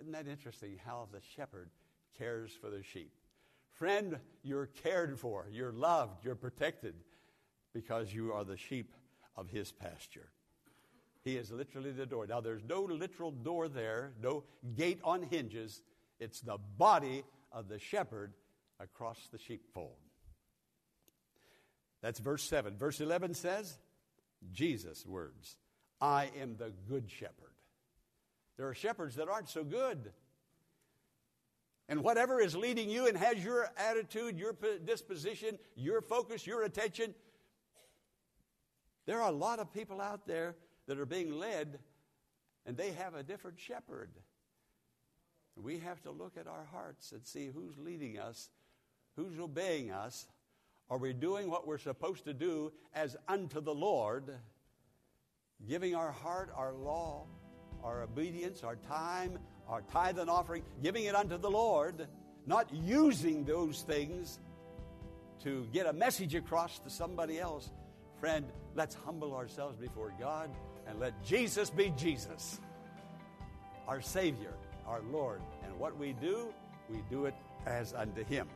Isn't 0.00 0.12
that 0.12 0.28
interesting 0.28 0.78
how 0.84 1.08
the 1.12 1.20
shepherd 1.34 1.70
cares 2.18 2.52
for 2.60 2.68
the 2.68 2.82
sheep? 2.82 3.12
Friend, 3.70 4.18
you're 4.42 4.66
cared 4.66 5.18
for, 5.18 5.46
you're 5.50 5.72
loved, 5.72 6.24
you're 6.24 6.34
protected 6.34 6.94
because 7.72 8.12
you 8.12 8.32
are 8.32 8.44
the 8.44 8.56
sheep 8.56 8.92
of 9.36 9.48
his 9.48 9.72
pasture. 9.72 10.30
He 11.24 11.36
is 11.36 11.50
literally 11.50 11.92
the 11.92 12.06
door. 12.06 12.26
Now, 12.26 12.40
there's 12.40 12.64
no 12.64 12.82
literal 12.82 13.30
door 13.30 13.68
there, 13.68 14.12
no 14.20 14.44
gate 14.74 15.00
on 15.04 15.22
hinges. 15.22 15.82
It's 16.18 16.40
the 16.40 16.58
body 16.76 17.24
of 17.52 17.68
the 17.68 17.78
shepherd 17.78 18.32
across 18.80 19.18
the 19.30 19.38
sheepfold. 19.38 19.96
That's 22.02 22.18
verse 22.18 22.42
7. 22.42 22.76
Verse 22.76 23.00
11 23.00 23.34
says, 23.34 23.78
Jesus' 24.52 25.06
words 25.06 25.56
I 26.00 26.30
am 26.40 26.56
the 26.56 26.72
good 26.88 27.08
shepherd. 27.08 27.54
There 28.56 28.68
are 28.68 28.74
shepherds 28.74 29.16
that 29.16 29.28
aren't 29.28 29.48
so 29.48 29.62
good. 29.62 30.12
And 31.88 32.02
whatever 32.02 32.40
is 32.40 32.56
leading 32.56 32.88
you 32.90 33.06
and 33.06 33.16
has 33.16 33.44
your 33.44 33.68
attitude, 33.76 34.38
your 34.38 34.56
disposition, 34.84 35.58
your 35.76 36.00
focus, 36.00 36.46
your 36.46 36.64
attention, 36.64 37.14
there 39.06 39.20
are 39.20 39.28
a 39.28 39.34
lot 39.34 39.58
of 39.58 39.72
people 39.72 40.00
out 40.00 40.26
there 40.26 40.54
that 40.86 40.98
are 40.98 41.06
being 41.06 41.38
led 41.38 41.78
and 42.66 42.76
they 42.76 42.92
have 42.92 43.14
a 43.14 43.22
different 43.22 43.58
shepherd. 43.58 44.10
We 45.56 45.78
have 45.78 46.02
to 46.02 46.10
look 46.10 46.36
at 46.38 46.46
our 46.46 46.64
hearts 46.72 47.12
and 47.12 47.26
see 47.26 47.50
who's 47.52 47.76
leading 47.78 48.18
us, 48.18 48.48
who's 49.16 49.38
obeying 49.38 49.90
us. 49.90 50.26
Are 50.88 50.98
we 50.98 51.12
doing 51.12 51.50
what 51.50 51.66
we're 51.66 51.78
supposed 51.78 52.24
to 52.24 52.34
do 52.34 52.72
as 52.94 53.16
unto 53.28 53.60
the 53.60 53.74
Lord, 53.74 54.30
giving 55.68 55.94
our 55.94 56.12
heart, 56.12 56.50
our 56.56 56.72
law, 56.72 57.26
our 57.82 58.02
obedience, 58.02 58.62
our 58.62 58.76
time, 58.76 59.38
our 59.68 59.82
tithe 59.82 60.18
and 60.18 60.30
offering, 60.30 60.62
giving 60.82 61.04
it 61.04 61.14
unto 61.14 61.38
the 61.38 61.50
Lord, 61.50 62.06
not 62.46 62.72
using 62.72 63.44
those 63.44 63.82
things 63.82 64.38
to 65.42 65.66
get 65.72 65.86
a 65.86 65.92
message 65.92 66.34
across 66.34 66.78
to 66.80 66.90
somebody 66.90 67.38
else. 67.38 67.70
Friend, 68.22 68.46
let's 68.76 68.94
humble 68.94 69.34
ourselves 69.34 69.76
before 69.76 70.12
God 70.16 70.48
and 70.86 71.00
let 71.00 71.24
Jesus 71.24 71.70
be 71.70 71.92
Jesus, 71.96 72.60
our 73.88 74.00
Savior, 74.00 74.54
our 74.86 75.02
Lord. 75.10 75.40
And 75.64 75.76
what 75.76 75.98
we 75.98 76.12
do, 76.12 76.54
we 76.88 76.98
do 77.10 77.24
it 77.24 77.34
as 77.66 77.92
unto 77.94 78.22
Him. 78.22 78.48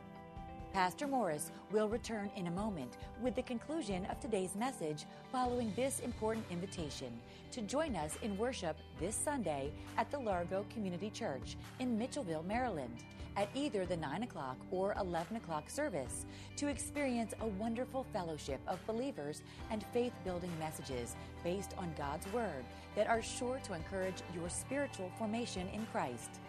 Pastor 0.73 1.09
Morris 1.09 1.51
will 1.73 1.89
return 1.89 2.31
in 2.37 2.47
a 2.47 2.51
moment 2.53 2.97
with 3.21 3.35
the 3.35 3.43
conclusion 3.43 4.07
of 4.07 4.21
today's 4.21 4.55
message 4.55 5.05
following 5.33 5.73
this 5.75 5.99
important 5.99 6.47
invitation 6.49 7.19
to 7.51 7.61
join 7.61 7.97
us 7.97 8.17
in 8.23 8.39
worship 8.39 8.77
this 9.01 9.17
Sunday 9.17 9.73
at 9.99 10.09
the 10.13 10.19
Largo 10.19 10.65
Community 10.73 11.11
Church 11.11 11.57
in 11.81 11.99
Mitchellville, 11.99 12.47
Maryland, 12.47 13.03
at 13.37 13.49
either 13.55 13.85
the 13.85 13.97
9 13.97 14.23
o'clock 14.23 14.57
or 14.71 14.95
11 14.99 15.37
o'clock 15.37 15.69
service 15.69 16.27
to 16.57 16.69
experience 16.69 17.35
a 17.41 17.47
wonderful 17.47 18.05
fellowship 18.13 18.61
of 18.67 18.85
believers 18.87 19.43
and 19.71 19.85
faith 19.93 20.13
building 20.25 20.51
messages 20.59 21.17
based 21.45 21.75
on 21.79 21.93
God's 21.97 22.27
Word 22.33 22.65
that 22.95 23.09
are 23.09 23.23
sure 23.23 23.61
to 23.65 23.75
encourage 23.75 24.23
your 24.35 24.49
spiritual 24.49 25.11
formation 25.19 25.69
in 25.69 25.87
Christ. 25.93 26.41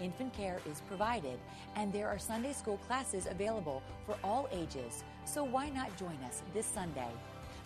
Infant 0.00 0.32
care 0.32 0.60
is 0.70 0.80
provided, 0.86 1.38
and 1.74 1.92
there 1.92 2.08
are 2.08 2.18
Sunday 2.18 2.52
school 2.52 2.78
classes 2.86 3.26
available 3.28 3.82
for 4.06 4.16
all 4.22 4.48
ages, 4.52 5.02
so 5.24 5.42
why 5.42 5.68
not 5.70 5.96
join 5.96 6.16
us 6.24 6.42
this 6.54 6.66
Sunday? 6.66 7.10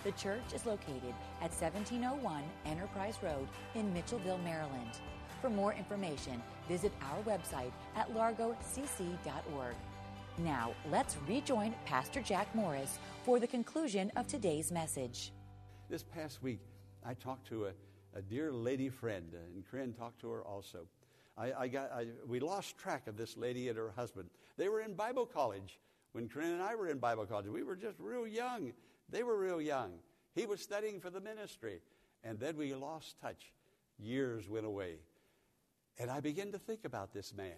The 0.05 0.13
church 0.13 0.43
is 0.53 0.67
located 0.67 1.15
at 1.41 1.53
1701 1.53 2.43
Enterprise 2.67 3.19
Road 3.23 3.47
in 3.77 3.95
Mitchellville, 3.95 4.43
Maryland. 4.43 4.99
For 5.41 5.49
more 5.49 5.73
information, 5.75 6.43
visit 6.69 6.93
our 7.03 7.23
website 7.23 7.71
at 7.95 8.13
largocc.org. 8.13 9.75
Now, 10.39 10.73
let's 10.91 11.17
rejoin 11.29 11.75
Pastor 11.85 12.21
Jack 12.21 12.53
Morris 12.53 12.99
for 13.25 13.39
the 13.39 13.47
conclusion 13.47 14.11
of 14.17 14.27
today's 14.27 14.73
message. 14.73 15.31
This 15.89 16.03
past 16.03 16.43
week, 16.43 16.61
I 17.07 17.15
talked 17.15 17.47
to 17.49 17.67
a, 17.67 17.73
a 18.15 18.23
dear 18.23 18.51
lady 18.51 18.89
friend, 18.89 19.33
uh, 19.33 19.55
and 19.55 19.65
Corinne 19.65 19.93
talked 19.93 20.21
to 20.23 20.31
her 20.31 20.43
also. 20.43 20.87
I, 21.39 21.53
I 21.53 21.69
got, 21.69 21.93
I, 21.93 22.07
we 22.27 22.41
lost 22.41 22.77
track 22.77 23.07
of 23.07 23.17
this 23.17 23.37
lady 23.37 23.69
and 23.69 23.79
her 23.79 23.93
husband. 23.95 24.31
They 24.57 24.69
were 24.69 24.81
in 24.81 24.95
Bible 24.95 25.27
college 25.27 25.79
when 26.11 26.29
Corinne 26.29 26.55
and 26.55 26.63
I 26.63 26.75
were 26.75 26.89
in 26.89 26.99
Bible 26.99 27.25
college. 27.25 27.47
We 27.47 27.63
were 27.63 27.77
just 27.77 28.01
real 28.01 28.27
young. 28.27 28.73
They 29.09 29.23
were 29.23 29.39
real 29.39 29.61
young. 29.61 29.93
He 30.35 30.47
was 30.47 30.61
studying 30.61 31.01
for 31.01 31.11
the 31.11 31.21
ministry. 31.21 31.81
And 32.25 32.39
then 32.39 32.57
we 32.57 32.75
lost 32.75 33.21
touch. 33.21 33.53
Years 33.99 34.49
went 34.49 34.67
away. 34.67 34.97
And 35.99 36.11
I 36.11 36.21
began 36.21 36.53
to 36.53 36.59
think 36.59 36.85
about 36.85 37.13
this 37.13 37.35
man. 37.35 37.53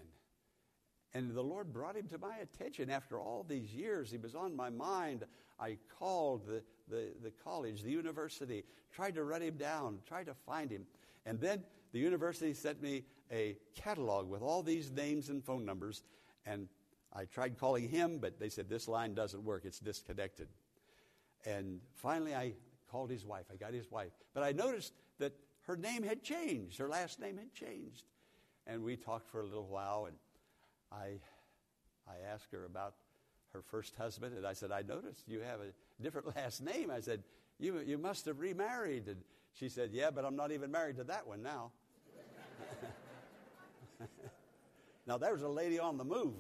And 1.12 1.32
the 1.34 1.42
Lord 1.42 1.72
brought 1.72 1.96
him 1.96 2.08
to 2.08 2.18
my 2.18 2.36
attention 2.38 2.90
after 2.90 3.20
all 3.20 3.44
these 3.48 3.72
years. 3.72 4.10
He 4.10 4.18
was 4.18 4.34
on 4.34 4.56
my 4.56 4.68
mind. 4.70 5.24
I 5.60 5.78
called 5.98 6.46
the, 6.46 6.62
the, 6.88 7.12
the 7.22 7.30
college, 7.30 7.82
the 7.82 7.90
university, 7.90 8.64
tried 8.92 9.14
to 9.14 9.22
run 9.22 9.42
him 9.42 9.56
down, 9.56 9.98
tried 10.08 10.26
to 10.26 10.34
find 10.34 10.70
him. 10.70 10.86
And 11.24 11.40
then 11.40 11.62
the 11.92 12.00
university 12.00 12.52
sent 12.54 12.82
me 12.82 13.04
a 13.30 13.56
catalog 13.76 14.28
with 14.28 14.42
all 14.42 14.62
these 14.62 14.90
names 14.90 15.28
and 15.28 15.44
phone 15.44 15.64
numbers, 15.64 16.02
and 16.44 16.68
I 17.12 17.24
tried 17.24 17.58
calling 17.58 17.88
him, 17.88 18.18
but 18.18 18.40
they 18.40 18.48
said 18.48 18.68
this 18.68 18.88
line 18.88 19.14
doesn't 19.14 19.44
work, 19.44 19.64
it's 19.64 19.78
disconnected. 19.78 20.48
And 21.46 21.80
finally, 21.94 22.34
I 22.34 22.54
called 22.90 23.10
his 23.10 23.24
wife. 23.24 23.46
I 23.52 23.56
got 23.56 23.72
his 23.72 23.90
wife. 23.90 24.12
But 24.32 24.42
I 24.42 24.52
noticed 24.52 24.92
that 25.18 25.32
her 25.62 25.76
name 25.76 26.02
had 26.02 26.22
changed, 26.22 26.78
her 26.78 26.88
last 26.88 27.20
name 27.20 27.38
had 27.38 27.52
changed. 27.52 28.04
And 28.66 28.82
we 28.82 28.96
talked 28.96 29.28
for 29.28 29.40
a 29.40 29.44
little 29.44 29.66
while, 29.66 30.06
and 30.06 30.16
I, 30.90 31.18
I 32.08 32.32
asked 32.32 32.52
her 32.52 32.64
about 32.64 32.94
her 33.52 33.62
first 33.62 33.94
husband, 33.96 34.36
and 34.36 34.46
I 34.46 34.52
said, 34.52 34.72
I 34.72 34.82
noticed 34.82 35.28
you 35.28 35.40
have 35.40 35.60
a 35.60 36.02
different 36.02 36.36
last 36.36 36.62
name. 36.62 36.90
I 36.90 37.00
said, 37.00 37.22
You, 37.58 37.80
you 37.84 37.98
must 37.98 38.26
have 38.26 38.40
remarried. 38.40 39.06
And 39.06 39.22
she 39.54 39.68
said, 39.68 39.90
Yeah, 39.92 40.10
but 40.10 40.24
I'm 40.24 40.36
not 40.36 40.52
even 40.52 40.70
married 40.70 40.96
to 40.96 41.04
that 41.04 41.26
one 41.26 41.42
now. 41.42 41.72
now, 45.06 45.18
there's 45.18 45.42
a 45.42 45.48
lady 45.48 45.78
on 45.78 45.96
the 45.98 46.04
move, 46.04 46.34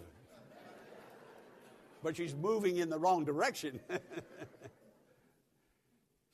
but 2.02 2.16
she's 2.16 2.34
moving 2.34 2.78
in 2.78 2.90
the 2.90 2.98
wrong 2.98 3.24
direction. 3.24 3.80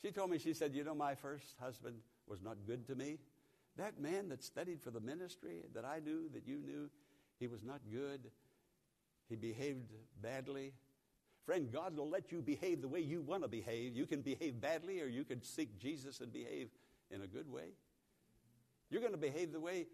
she 0.02 0.10
told 0.10 0.30
me, 0.30 0.38
she 0.38 0.54
said, 0.54 0.74
You 0.74 0.84
know, 0.84 0.94
my 0.94 1.14
first 1.14 1.56
husband 1.60 1.96
was 2.26 2.42
not 2.42 2.56
good 2.66 2.86
to 2.86 2.94
me. 2.94 3.18
That 3.76 4.00
man 4.00 4.28
that 4.30 4.42
studied 4.42 4.80
for 4.82 4.90
the 4.90 5.00
ministry 5.00 5.62
that 5.74 5.84
I 5.84 6.00
knew, 6.00 6.28
that 6.34 6.46
you 6.46 6.58
knew, 6.58 6.90
he 7.38 7.46
was 7.46 7.62
not 7.62 7.80
good. 7.90 8.20
He 9.28 9.36
behaved 9.36 9.92
badly. 10.22 10.72
Friend, 11.46 11.70
God 11.72 11.96
will 11.96 12.08
let 12.08 12.30
you 12.32 12.42
behave 12.42 12.82
the 12.82 12.88
way 12.88 13.00
you 13.00 13.22
want 13.22 13.42
to 13.42 13.48
behave. 13.48 13.96
You 13.96 14.06
can 14.06 14.20
behave 14.20 14.60
badly 14.60 15.00
or 15.00 15.06
you 15.06 15.24
can 15.24 15.42
seek 15.42 15.78
Jesus 15.78 16.20
and 16.20 16.32
behave 16.32 16.68
in 17.10 17.22
a 17.22 17.26
good 17.26 17.50
way. 17.50 17.70
You're 18.90 19.00
going 19.00 19.12
to 19.12 19.18
behave 19.18 19.52
the 19.52 19.60
way 19.60 19.86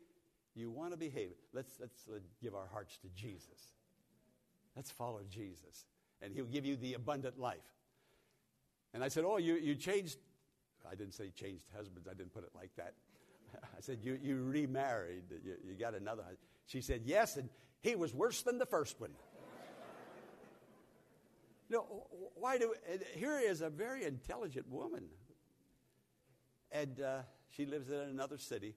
you 0.54 0.70
want 0.70 0.92
to 0.92 0.96
behave. 0.96 1.34
Let's, 1.52 1.78
let's, 1.80 2.00
let's 2.08 2.34
give 2.42 2.54
our 2.54 2.66
hearts 2.72 2.98
to 2.98 3.08
Jesus. 3.14 3.75
Let's 4.75 4.90
follow 4.90 5.20
Jesus, 5.30 5.86
and 6.20 6.34
He'll 6.34 6.44
give 6.44 6.66
you 6.66 6.76
the 6.76 6.94
abundant 6.94 7.38
life. 7.38 7.75
And 8.96 9.04
I 9.04 9.08
said, 9.08 9.24
Oh, 9.26 9.36
you, 9.36 9.56
you 9.56 9.74
changed. 9.74 10.16
I 10.90 10.94
didn't 10.94 11.12
say 11.12 11.28
changed 11.28 11.64
husbands, 11.76 12.08
I 12.10 12.14
didn't 12.14 12.32
put 12.32 12.44
it 12.44 12.50
like 12.54 12.70
that. 12.76 12.94
I 13.62 13.80
said, 13.80 13.98
You, 14.02 14.18
you 14.22 14.42
remarried, 14.42 15.24
you, 15.44 15.56
you 15.68 15.74
got 15.74 15.94
another 15.94 16.22
husband. 16.22 16.38
She 16.64 16.80
said, 16.80 17.02
Yes, 17.04 17.36
and 17.36 17.50
he 17.82 17.94
was 17.94 18.14
worse 18.14 18.40
than 18.40 18.56
the 18.56 18.64
first 18.64 18.98
one. 18.98 19.10
no, 21.68 22.06
why 22.36 22.56
do. 22.56 22.72
Here 23.14 23.38
is 23.38 23.60
a 23.60 23.68
very 23.68 24.04
intelligent 24.04 24.66
woman. 24.70 25.04
And 26.72 26.98
uh, 26.98 27.18
She 27.50 27.66
lives 27.66 27.90
in 27.90 27.98
another 27.98 28.38
city. 28.38 28.76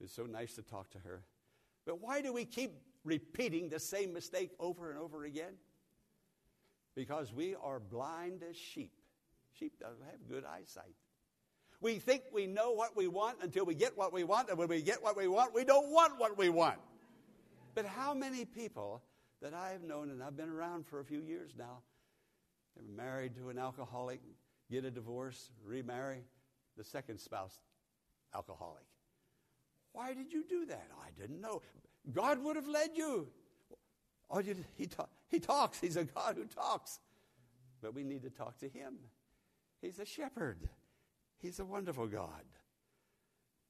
It's 0.00 0.14
so 0.14 0.26
nice 0.26 0.54
to 0.54 0.62
talk 0.62 0.90
to 0.90 0.98
her. 0.98 1.24
But 1.86 2.00
why 2.00 2.22
do 2.22 2.32
we 2.32 2.44
keep 2.44 2.70
repeating 3.02 3.68
the 3.68 3.80
same 3.80 4.12
mistake 4.12 4.50
over 4.60 4.90
and 4.90 4.98
over 5.00 5.24
again? 5.24 5.54
Because 6.94 7.32
we 7.32 7.54
are 7.54 7.80
blind 7.80 8.42
as 8.48 8.56
sheep. 8.56 8.92
Sheep 9.58 9.78
doesn't 9.80 10.04
have 10.04 10.28
good 10.28 10.44
eyesight. 10.44 10.94
We 11.80 11.98
think 11.98 12.22
we 12.32 12.46
know 12.46 12.72
what 12.72 12.96
we 12.96 13.08
want 13.08 13.38
until 13.42 13.64
we 13.64 13.74
get 13.74 13.96
what 13.96 14.12
we 14.12 14.24
want, 14.24 14.48
and 14.50 14.58
when 14.58 14.68
we 14.68 14.82
get 14.82 15.02
what 15.02 15.16
we 15.16 15.26
want, 15.26 15.54
we 15.54 15.64
don't 15.64 15.90
want 15.90 16.18
what 16.18 16.38
we 16.38 16.48
want. 16.48 16.78
But 17.74 17.86
how 17.86 18.14
many 18.14 18.44
people 18.44 19.02
that 19.40 19.52
I 19.52 19.70
have 19.70 19.82
known, 19.82 20.10
and 20.10 20.22
I've 20.22 20.36
been 20.36 20.48
around 20.48 20.86
for 20.86 21.00
a 21.00 21.04
few 21.04 21.20
years 21.20 21.52
now, 21.58 21.78
they're 22.76 23.04
married 23.04 23.34
to 23.36 23.50
an 23.50 23.58
alcoholic, 23.58 24.20
get 24.70 24.84
a 24.84 24.90
divorce, 24.90 25.50
remarry, 25.64 26.24
the 26.76 26.84
second 26.84 27.18
spouse, 27.18 27.58
alcoholic. 28.34 28.84
Why 29.92 30.14
did 30.14 30.32
you 30.32 30.44
do 30.48 30.66
that? 30.66 30.88
I 31.04 31.20
didn't 31.20 31.40
know. 31.40 31.62
God 32.12 32.42
would 32.42 32.56
have 32.56 32.68
led 32.68 32.90
you. 32.94 33.28
Oh, 34.30 34.38
you, 34.38 34.56
he, 34.76 34.86
ta- 34.86 35.08
he 35.32 35.40
talks. 35.40 35.80
He's 35.80 35.96
a 35.96 36.04
God 36.04 36.36
who 36.36 36.44
talks. 36.44 37.00
But 37.82 37.94
we 37.94 38.04
need 38.04 38.22
to 38.22 38.30
talk 38.30 38.58
to 38.58 38.68
him. 38.68 38.94
He's 39.80 39.98
a 39.98 40.04
shepherd. 40.04 40.68
He's 41.38 41.58
a 41.58 41.64
wonderful 41.64 42.06
God. 42.06 42.44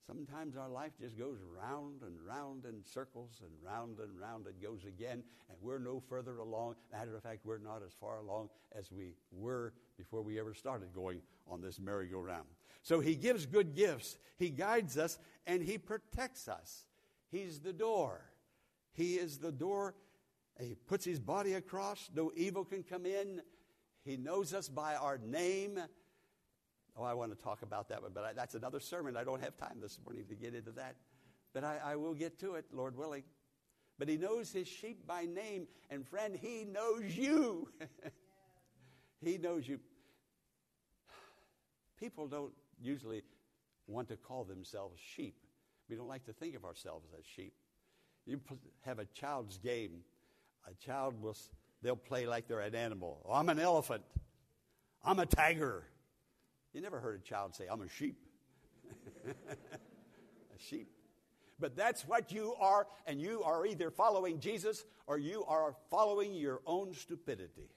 Sometimes 0.07 0.57
our 0.57 0.69
life 0.69 0.93
just 1.01 1.17
goes 1.17 1.39
round 1.57 2.03
and 2.03 2.21
round 2.27 2.65
in 2.65 2.85
circles 2.85 3.41
and 3.41 3.51
round 3.65 3.99
and 4.01 4.21
round 4.21 4.47
it 4.47 4.61
goes 4.61 4.85
again, 4.85 5.23
and 5.49 5.59
we're 5.63 5.79
no 5.79 6.03
further 6.09 6.39
along. 6.39 6.75
Matter 6.93 7.17
of 7.17 7.23
fact, 7.23 7.47
we're 7.47 7.59
not 7.59 7.83
as 7.87 7.93
far 7.99 8.19
along 8.19 8.51
as 8.77 8.91
we 8.91 9.15
were 9.31 9.73
before 9.97 10.21
we 10.21 10.41
ever 10.41 10.55
started 10.55 10.93
going 10.93 11.23
on 11.49 11.63
this 11.63 11.79
merry-go-round. 11.79 12.49
So 12.83 12.99
he 12.99 13.15
gives 13.15 13.47
good 13.47 13.75
gifts, 13.77 14.19
he 14.37 14.51
guides 14.51 14.99
us, 14.99 15.19
and 15.47 15.63
he 15.63 15.79
protects 15.79 16.49
us. 16.49 16.85
He's 17.31 17.61
the 17.61 17.73
door. 17.73 18.23
He 18.93 19.15
is 19.15 19.39
the 19.39 19.53
door. 19.53 19.95
He 20.61 20.75
puts 20.75 21.05
his 21.05 21.19
body 21.19 21.55
across, 21.55 22.11
no 22.15 22.31
evil 22.37 22.65
can 22.65 22.83
come 22.83 23.07
in. 23.07 23.41
He 24.05 24.17
knows 24.17 24.53
us 24.53 24.69
by 24.69 24.95
our 24.97 25.19
name. 25.19 25.79
Oh, 26.97 27.05
I 27.05 27.15
want 27.15 27.37
to 27.37 27.43
talk 27.43 27.63
about 27.63 27.89
that 27.89 28.03
one, 28.03 28.13
but 28.15 28.25
I, 28.25 28.33
that's 28.33 28.55
another 28.55 28.81
sermon. 28.81 29.17
I 29.17 29.25
don't 29.25 29.43
have 29.43 29.57
time 29.57 29.79
this 29.81 29.99
morning 30.05 30.25
to 30.29 30.35
get 30.35 30.55
into 30.55 30.73
that. 30.73 30.97
But 31.55 31.65
I, 31.65 31.79
I 31.83 31.97
will 31.97 32.15
get 32.15 32.39
to 32.41 32.55
it, 32.55 32.67
Lord 32.73 32.97
willing. 32.97 33.23
But 33.99 34.09
he 34.09 34.17
knows 34.17 34.53
his 34.53 34.69
sheep 34.69 35.07
by 35.07 35.25
name, 35.25 35.69
and 35.91 36.07
friend, 36.07 36.37
he 36.41 36.65
knows 36.65 37.17
you. 37.17 37.69
he 39.25 39.39
knows 39.39 39.67
you. 39.69 39.81
People 41.99 42.27
don't 42.27 42.53
usually 42.81 43.23
want 43.87 44.09
to 44.09 44.17
call 44.17 44.45
themselves 44.45 44.99
sheep. 44.99 45.37
We 45.89 45.97
don't 45.97 46.09
like 46.09 46.25
to 46.27 46.33
think 46.33 46.57
of 46.57 46.65
ourselves 46.65 47.07
as 47.19 47.25
sheep. 47.25 47.55
You 48.27 48.41
have 48.83 48.99
a 48.99 49.05
child's 49.07 49.59
game. 49.59 50.01
A 50.69 50.75
child 50.75 51.21
will, 51.21 51.37
they'll 51.83 51.97
play 51.97 52.27
like 52.27 52.49
they're 52.49 52.61
an 52.61 52.75
animal. 52.75 53.25
Oh, 53.29 53.35
I'm 53.35 53.49
an 53.49 53.59
elephant. 53.59 54.03
I'm 55.05 55.19
a 55.19 55.27
tiger. 55.27 55.85
You 56.73 56.81
never 56.81 57.01
heard 57.01 57.21
a 57.21 57.23
child 57.23 57.55
say, 57.55 57.67
I'm 57.71 57.83
a 57.83 57.89
sheep. 57.89 58.17
a 59.27 60.59
sheep. 60.59 60.89
But 61.59 61.77
that's 61.77 62.03
what 62.03 62.33
you 62.33 62.55
are, 62.61 62.87
and 63.07 63.21
you 63.21 63.43
are 63.43 63.67
either 63.67 63.91
following 63.91 64.41
Jesus 64.41 64.85
or 65.07 65.19
you 65.19 65.45
are 65.45 65.77
following 65.91 66.35
your 66.35 66.61
own 66.67 66.95
stupidity. 66.95 67.71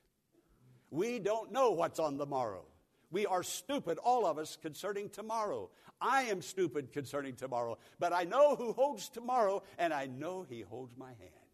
We 0.90 1.20
don't 1.20 1.52
know 1.52 1.72
what's 1.72 2.00
on 2.00 2.18
the 2.18 2.26
morrow. 2.26 2.66
We 3.12 3.26
are 3.26 3.44
stupid, 3.44 3.98
all 4.00 4.26
of 4.26 4.38
us, 4.38 4.58
concerning 4.62 5.10
tomorrow. 5.10 5.70
I 6.02 6.24
am 6.24 6.42
stupid 6.42 6.92
concerning 6.92 7.36
tomorrow, 7.36 7.78
but 8.00 8.12
I 8.12 8.24
know 8.24 8.56
who 8.56 8.74
holds 8.74 9.10
tomorrow, 9.10 9.64
and 9.78 9.94
I 9.94 10.08
know 10.08 10.46
He 10.48 10.62
holds 10.62 10.98
my 10.98 11.10
hand. 11.10 11.45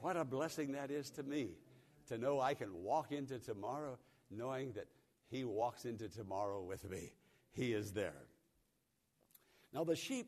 What 0.00 0.16
a 0.16 0.24
blessing 0.24 0.72
that 0.72 0.90
is 0.90 1.10
to 1.10 1.22
me 1.22 1.50
to 2.08 2.16
know 2.16 2.40
I 2.40 2.54
can 2.54 2.82
walk 2.82 3.12
into 3.12 3.38
tomorrow 3.38 3.98
knowing 4.30 4.72
that 4.72 4.86
he 5.30 5.44
walks 5.44 5.84
into 5.84 6.08
tomorrow 6.08 6.62
with 6.62 6.88
me. 6.88 7.12
He 7.52 7.72
is 7.72 7.92
there. 7.92 8.26
Now, 9.72 9.84
the 9.84 9.96
sheep 9.96 10.26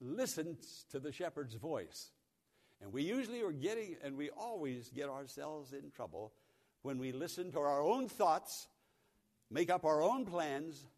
listens 0.00 0.84
to 0.90 0.98
the 0.98 1.12
shepherd's 1.12 1.54
voice. 1.54 2.10
And 2.82 2.92
we 2.92 3.02
usually 3.02 3.42
are 3.42 3.52
getting, 3.52 3.96
and 4.02 4.16
we 4.16 4.30
always 4.30 4.90
get 4.90 5.08
ourselves 5.08 5.72
in 5.72 5.90
trouble 5.90 6.32
when 6.82 6.98
we 6.98 7.12
listen 7.12 7.52
to 7.52 7.60
our 7.60 7.80
own 7.80 8.08
thoughts, 8.08 8.66
make 9.50 9.70
up 9.70 9.84
our 9.84 10.02
own 10.02 10.26
plans 10.26 10.88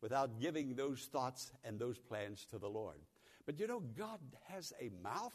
without 0.00 0.40
giving 0.40 0.76
those 0.76 1.08
thoughts 1.12 1.50
and 1.64 1.78
those 1.78 1.98
plans 1.98 2.46
to 2.50 2.58
the 2.58 2.68
Lord. 2.68 3.00
But 3.44 3.58
you 3.58 3.66
know, 3.66 3.80
God 3.80 4.20
has 4.44 4.72
a 4.80 4.90
mouth. 5.02 5.34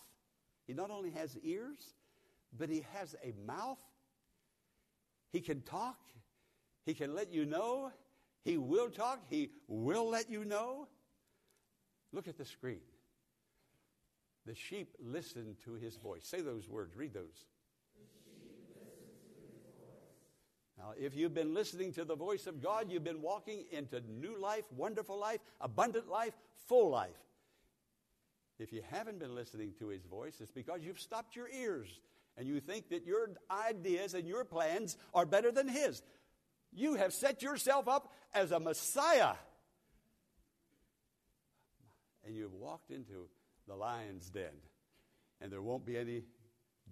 He 0.65 0.73
not 0.73 0.91
only 0.91 1.11
has 1.11 1.37
ears, 1.43 1.93
but 2.57 2.69
He 2.69 2.85
has 2.93 3.15
a 3.23 3.33
mouth. 3.45 3.79
He 5.31 5.41
can 5.41 5.61
talk, 5.61 5.99
he 6.87 6.93
can 6.93 7.13
let 7.13 7.33
you 7.33 7.45
know. 7.45 7.91
He 8.45 8.57
will 8.57 8.89
talk. 8.89 9.19
He 9.29 9.51
will 9.67 10.09
let 10.09 10.29
you 10.29 10.45
know. 10.45 10.87
Look 12.13 12.29
at 12.29 12.37
the 12.37 12.45
screen. 12.45 12.79
The 14.45 14.55
sheep 14.55 14.95
listen 15.03 15.57
to 15.65 15.73
his 15.73 15.97
voice. 15.97 16.25
Say 16.25 16.39
those 16.39 16.69
words. 16.69 16.95
Read 16.95 17.13
those. 17.13 17.43
Now, 20.77 20.93
if 20.97 21.13
you've 21.13 21.33
been 21.33 21.53
listening 21.53 21.91
to 21.93 22.05
the 22.05 22.15
voice 22.15 22.47
of 22.47 22.63
God, 22.63 22.89
you've 22.89 23.03
been 23.03 23.21
walking 23.21 23.65
into 23.69 24.01
new 24.07 24.39
life, 24.39 24.63
wonderful 24.71 25.19
life, 25.19 25.41
abundant 25.59 26.07
life, 26.07 26.37
full 26.67 26.89
life. 26.89 27.19
If 28.59 28.71
you 28.71 28.81
haven't 28.89 29.19
been 29.19 29.35
listening 29.35 29.73
to 29.79 29.89
his 29.89 30.05
voice, 30.05 30.35
it's 30.39 30.53
because 30.53 30.85
you've 30.85 31.01
stopped 31.01 31.35
your 31.35 31.49
ears 31.49 31.99
and 32.37 32.47
you 32.47 32.59
think 32.59 32.89
that 32.89 33.05
your 33.05 33.31
ideas 33.49 34.13
and 34.13 34.27
your 34.27 34.45
plans 34.45 34.97
are 35.13 35.25
better 35.25 35.51
than 35.51 35.67
his. 35.67 36.01
You 36.71 36.95
have 36.95 37.13
set 37.13 37.41
yourself 37.41 37.87
up 37.87 38.13
as 38.33 38.51
a 38.51 38.59
Messiah. 38.59 39.33
And 42.25 42.35
you've 42.35 42.53
walked 42.53 42.91
into 42.91 43.27
the 43.67 43.75
lion's 43.75 44.29
den, 44.29 44.53
and 45.41 45.51
there 45.51 45.61
won't 45.61 45.85
be 45.85 45.97
any 45.97 46.23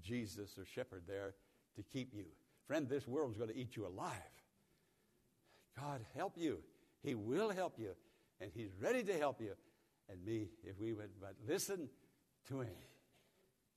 Jesus 0.02 0.58
or 0.58 0.66
shepherd 0.66 1.04
there 1.08 1.36
to 1.76 1.84
keep 1.84 2.14
you. 2.14 2.26
Friend, 2.68 2.88
this 2.88 3.08
world's 3.08 3.38
going 3.38 3.50
to 3.50 3.58
eat 3.58 3.76
you 3.76 3.86
alive. 3.86 4.12
God 5.80 6.02
help 6.16 6.38
you. 6.38 6.60
He 7.04 7.16
will 7.16 7.50
help 7.50 7.78
you, 7.78 7.92
and 8.42 8.50
He's 8.54 8.72
ready 8.82 9.04
to 9.04 9.18
help 9.18 9.42
you 9.42 9.52
and 10.10 10.24
me 10.24 10.48
if 10.64 10.80
we 10.80 10.94
would 10.94 11.10
but 11.20 11.36
listen 11.48 11.90
to 12.48 12.62
Him. 12.62 12.74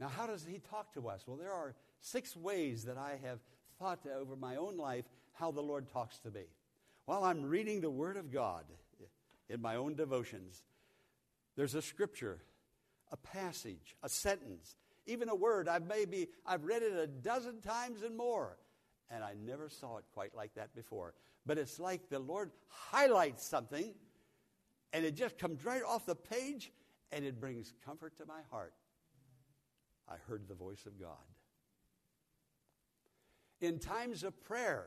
Now, 0.00 0.08
how 0.08 0.26
does 0.26 0.44
He 0.44 0.58
talk 0.58 0.92
to 0.94 1.08
us? 1.08 1.24
Well, 1.26 1.36
there 1.36 1.52
are 1.52 1.74
six 2.00 2.36
ways 2.36 2.84
that 2.84 2.96
I 2.96 3.18
have 3.24 3.40
thought 3.78 4.00
over 4.06 4.36
my 4.36 4.56
own 4.56 4.76
life 4.76 5.04
how 5.32 5.50
the 5.50 5.60
Lord 5.60 5.88
talks 5.88 6.18
to 6.20 6.30
me. 6.30 6.44
While 7.04 7.24
I'm 7.24 7.44
reading 7.44 7.80
the 7.80 7.90
Word 7.90 8.16
of 8.16 8.32
God 8.32 8.64
in 9.48 9.60
my 9.60 9.76
own 9.76 9.94
devotions, 9.94 10.62
there's 11.56 11.74
a 11.74 11.82
scripture, 11.82 12.38
a 13.10 13.16
passage, 13.16 13.96
a 14.02 14.08
sentence, 14.08 14.76
even 15.06 15.28
a 15.28 15.34
word. 15.34 15.68
I've 15.68 15.86
maybe 15.86 16.28
I've 16.46 16.64
read 16.64 16.82
it 16.82 16.92
a 16.92 17.06
dozen 17.06 17.60
times 17.60 18.02
and 18.02 18.16
more, 18.16 18.58
and 19.10 19.24
I 19.24 19.32
never 19.44 19.68
saw 19.68 19.96
it 19.96 20.04
quite 20.12 20.36
like 20.36 20.54
that 20.54 20.74
before. 20.74 21.14
But 21.46 21.58
it's 21.58 21.80
like 21.80 22.10
the 22.10 22.18
Lord 22.18 22.50
highlights 22.68 23.44
something, 23.44 23.94
and 24.92 25.04
it 25.04 25.16
just 25.16 25.38
comes 25.38 25.64
right 25.64 25.82
off 25.82 26.06
the 26.06 26.14
page, 26.14 26.70
and 27.10 27.24
it 27.24 27.40
brings 27.40 27.72
comfort 27.84 28.16
to 28.18 28.26
my 28.26 28.40
heart. 28.50 28.74
I 30.10 30.14
heard 30.28 30.48
the 30.48 30.54
voice 30.54 30.86
of 30.86 31.00
God. 31.00 31.16
In 33.60 33.78
times 33.78 34.24
of 34.24 34.40
prayer, 34.42 34.86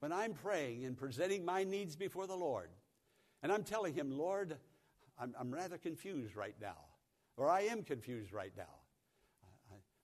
when 0.00 0.12
I'm 0.12 0.34
praying 0.34 0.84
and 0.84 0.96
presenting 0.96 1.44
my 1.44 1.64
needs 1.64 1.96
before 1.96 2.26
the 2.26 2.36
Lord, 2.36 2.68
and 3.42 3.50
I'm 3.50 3.62
telling 3.64 3.94
Him, 3.94 4.10
Lord, 4.10 4.56
I'm, 5.18 5.34
I'm 5.38 5.50
rather 5.50 5.78
confused 5.78 6.36
right 6.36 6.54
now, 6.60 6.76
or 7.36 7.48
I 7.48 7.62
am 7.62 7.82
confused 7.82 8.32
right 8.32 8.52
now. 8.56 8.64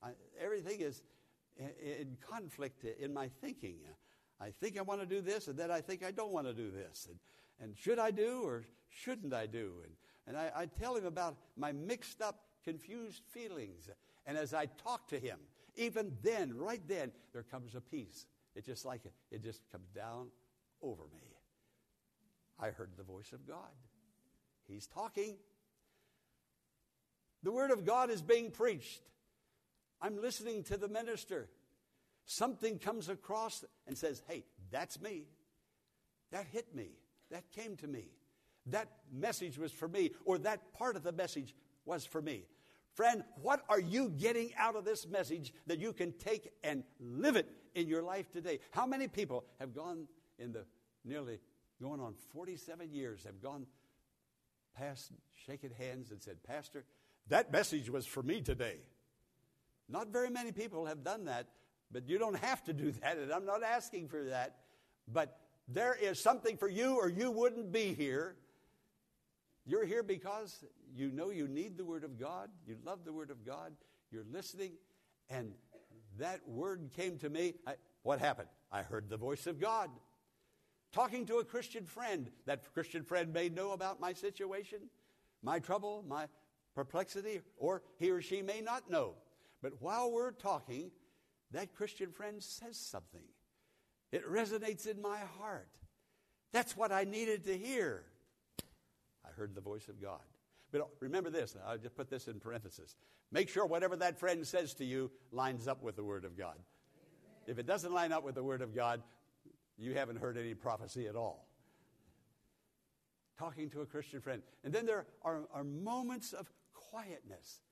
I, 0.03 0.09
I, 0.09 0.13
everything 0.43 0.81
is 0.81 1.03
in 1.59 2.17
conflict 2.21 2.85
in 2.85 3.13
my 3.13 3.29
thinking. 3.41 3.77
I 4.41 4.51
think 4.51 4.79
I 4.79 4.83
want 4.83 5.01
to 5.01 5.07
do 5.07 5.21
this, 5.21 5.49
and 5.49 5.59
then 5.59 5.71
I 5.71 5.81
think 5.81 6.03
I 6.03 6.11
don't 6.11 6.33
want 6.33 6.47
to 6.47 6.55
do 6.55 6.71
this. 6.71 7.07
And, 7.09 7.19
and 7.61 7.77
should 7.77 7.99
I 7.99 8.11
do 8.11 8.43
or 8.45 8.65
shouldn't 8.89 9.35
I 9.35 9.47
do? 9.47 9.73
And, 9.85 9.93
and 10.27 10.37
I, 10.37 10.63
I 10.63 10.67
tell 10.67 10.97
him 10.97 11.05
about 11.05 11.37
my 11.57 11.73
mixed 11.73 12.23
up, 12.23 12.45
confused 12.65 13.23
feelings. 13.31 13.91
And 14.27 14.37
as 14.39 14.55
I 14.55 14.67
talk 14.67 15.09
to 15.09 15.19
him, 15.19 15.39
even 15.77 16.13
then, 16.23 16.57
right 16.57 16.83
then, 16.87 17.13
there 17.33 17.43
comes 17.43 17.75
a 17.75 17.81
peace 17.81 18.27
it 18.55 18.65
just 18.65 18.85
like 18.85 19.05
it, 19.05 19.13
it 19.31 19.43
just 19.43 19.61
comes 19.71 19.89
down 19.91 20.29
over 20.83 21.05
me. 21.13 21.23
I 22.59 22.71
heard 22.71 22.91
the 22.97 23.03
voice 23.03 23.33
of 23.33 23.47
God. 23.47 23.71
He's 24.69 24.87
talking. 24.87 25.37
The 27.43 27.53
Word 27.53 27.71
of 27.71 27.87
God 27.87 28.11
is 28.11 28.21
being 28.23 28.51
preached. 28.51 29.03
I'm 30.03 30.21
listening 30.21 30.63
to 30.65 30.77
the 30.77 30.89
minister. 30.89 31.49
Something 32.27 32.79
comes 32.79 33.09
across 33.09 33.65
and 33.87 33.97
says, 33.97 34.23
Hey, 34.29 34.45
that's 34.71 35.01
me. 35.01 35.25
That 36.33 36.47
hit 36.53 36.75
me. 36.75 36.91
That 37.31 37.51
came 37.53 37.77
to 37.77 37.87
me. 37.87 38.11
that 38.67 38.89
message 39.11 39.59
was 39.59 39.73
for 39.73 39.89
me, 39.89 40.11
or 40.25 40.39
that 40.39 40.73
part 40.75 40.97
of 40.97 41.03
the 41.03 41.13
message 41.13 41.55
was 41.87 42.05
for 42.05 42.21
me. 42.21 42.45
Friend, 42.95 43.23
what 43.41 43.63
are 43.69 43.81
you 43.81 44.11
getting 44.11 44.51
out 44.59 44.77
of 44.77 44.85
this 44.85 45.07
message 45.07 45.53
that 45.67 45.79
you 45.79 45.93
can 45.93 46.13
take 46.13 46.51
and 46.65 46.85
live 46.99 47.37
it 47.37 47.49
in 47.75 47.89
your 47.89 48.03
life 48.03 48.31
today? 48.31 48.59
How 48.71 48.87
many 48.87 49.09
people 49.09 49.45
have 49.59 49.75
gone 49.75 50.07
in 50.39 50.53
the 50.53 50.65
nearly 51.05 51.39
going 51.81 52.01
on 52.01 52.15
47 52.33 52.93
years, 52.93 53.25
have 53.25 53.41
gone 53.41 53.67
past 54.77 55.13
shaking 55.47 55.71
hands 55.71 56.11
and 56.11 56.23
said, 56.23 56.43
Pastor, 56.43 56.85
that 57.29 57.53
message 57.53 57.89
was 57.89 58.07
for 58.07 58.23
me 58.23 58.41
today. 58.41 58.77
Not 59.89 60.09
very 60.09 60.31
many 60.31 60.53
people 60.53 60.87
have 60.87 61.03
done 61.03 61.25
that, 61.25 61.49
but 61.91 62.09
you 62.09 62.19
don't 62.19 62.39
have 62.39 62.63
to 62.65 62.73
do 62.73 62.93
that, 63.03 63.19
and 63.19 63.33
I'm 63.33 63.47
not 63.47 63.63
asking 63.63 64.09
for 64.09 64.25
that. 64.25 64.57
But 65.09 65.39
there 65.69 65.97
is 66.01 66.21
something 66.21 66.57
for 66.57 66.69
you, 66.69 66.97
or 66.97 67.09
you 67.09 67.31
wouldn't 67.31 67.73
be 67.73 67.95
here. 67.95 68.37
You're 69.71 69.87
here 69.87 70.03
because 70.03 70.65
you 70.93 71.13
know 71.13 71.31
you 71.31 71.47
need 71.47 71.79
the 71.79 71.85
Word 71.85 72.03
of 72.03 72.19
God, 72.19 72.51
you 72.67 72.77
love 72.85 73.05
the 73.05 73.13
Word 73.13 73.31
of 73.31 73.47
God, 73.47 73.73
you're 74.11 74.27
listening, 74.33 74.73
and 75.29 75.53
that 76.19 76.41
word 76.49 76.91
came 76.97 77.19
to 77.19 77.31
me. 77.31 77.55
I, 77.65 77.75
what 78.03 78.19
happened? 78.19 78.49
I 78.73 78.83
heard 78.83 79.09
the 79.09 79.17
voice 79.17 79.47
of 79.47 79.61
God. 79.61 79.89
Talking 80.91 81.25
to 81.27 81.37
a 81.37 81.45
Christian 81.45 81.85
friend. 81.85 82.33
That 82.47 82.75
Christian 82.75 83.05
friend 83.05 83.33
may 83.33 83.49
know 83.49 83.71
about 83.71 84.01
my 84.01 84.13
situation, 84.13 84.81
my 85.41 85.61
trouble, 85.61 86.05
my 86.09 86.27
perplexity, 86.75 87.41
or 87.57 87.83
he 87.97 88.11
or 88.11 88.21
she 88.21 88.43
may 88.43 88.61
not 88.61 88.91
know. 88.91 89.15
But 89.63 89.75
while 89.81 90.11
we're 90.11 90.33
talking, 90.33 90.91
that 91.53 91.77
Christian 91.77 92.11
friend 92.11 92.43
says 92.43 92.77
something. 92.77 93.23
It 94.11 94.29
resonates 94.29 94.89
in 94.89 95.01
my 95.01 95.21
heart. 95.39 95.71
That's 96.53 96.77
what 96.77 96.91
I 96.91 97.05
needed 97.05 97.45
to 97.45 97.57
hear. 97.57 98.03
Heard 99.41 99.55
the 99.55 99.63
voice 99.63 99.89
of 99.89 100.03
God. 100.03 100.21
But 100.71 100.87
remember 101.01 101.31
this, 101.31 101.57
I'll 101.67 101.79
just 101.79 101.97
put 101.97 102.11
this 102.11 102.29
in 102.29 102.41
parenthesis. 102.41 102.95
Make 103.33 103.49
sure 103.49 103.65
whatever 103.65 103.97
that 103.97 104.21
friend 104.21 104.47
says 104.47 104.75
to 104.75 104.85
you 104.85 105.11
lines 105.33 105.67
up 105.67 105.83
with 105.83 105.97
the 105.97 106.05
Word 106.05 106.27
of 106.27 106.37
God. 106.37 106.57
If 107.47 107.59
it 107.59 107.67
doesn't 107.67 107.91
line 107.91 108.13
up 108.13 108.23
with 108.23 108.35
the 108.35 108.43
Word 108.43 108.61
of 108.61 108.75
God, 108.75 109.03
you 109.79 109.95
haven't 109.95 110.19
heard 110.19 110.37
any 110.37 110.53
prophecy 110.53 111.07
at 111.07 111.17
all. 111.17 111.49
Talking 113.39 113.71
to 113.71 113.81
a 113.81 113.87
Christian 113.87 114.21
friend. 114.21 114.43
And 114.63 114.75
then 114.75 114.85
there 114.85 115.07
are, 115.23 115.41
are 115.55 115.65
moments 115.65 116.35
of 116.35 116.53
quietness 116.75 117.63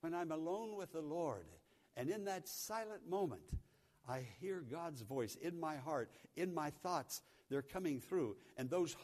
when 0.00 0.14
I'm 0.14 0.32
alone 0.32 0.74
with 0.74 0.90
the 0.90 1.02
Lord. 1.02 1.44
And 1.98 2.08
in 2.08 2.24
that 2.24 2.48
silent 2.48 3.06
moment, 3.10 3.42
I 4.08 4.26
hear 4.40 4.64
God's 4.72 5.02
voice 5.02 5.36
in 5.42 5.60
my 5.60 5.76
heart, 5.76 6.10
in 6.34 6.54
my 6.54 6.70
thoughts. 6.70 7.20
They're 7.50 7.60
coming 7.60 8.00
through. 8.00 8.36
And 8.56 8.70
those 8.70 8.96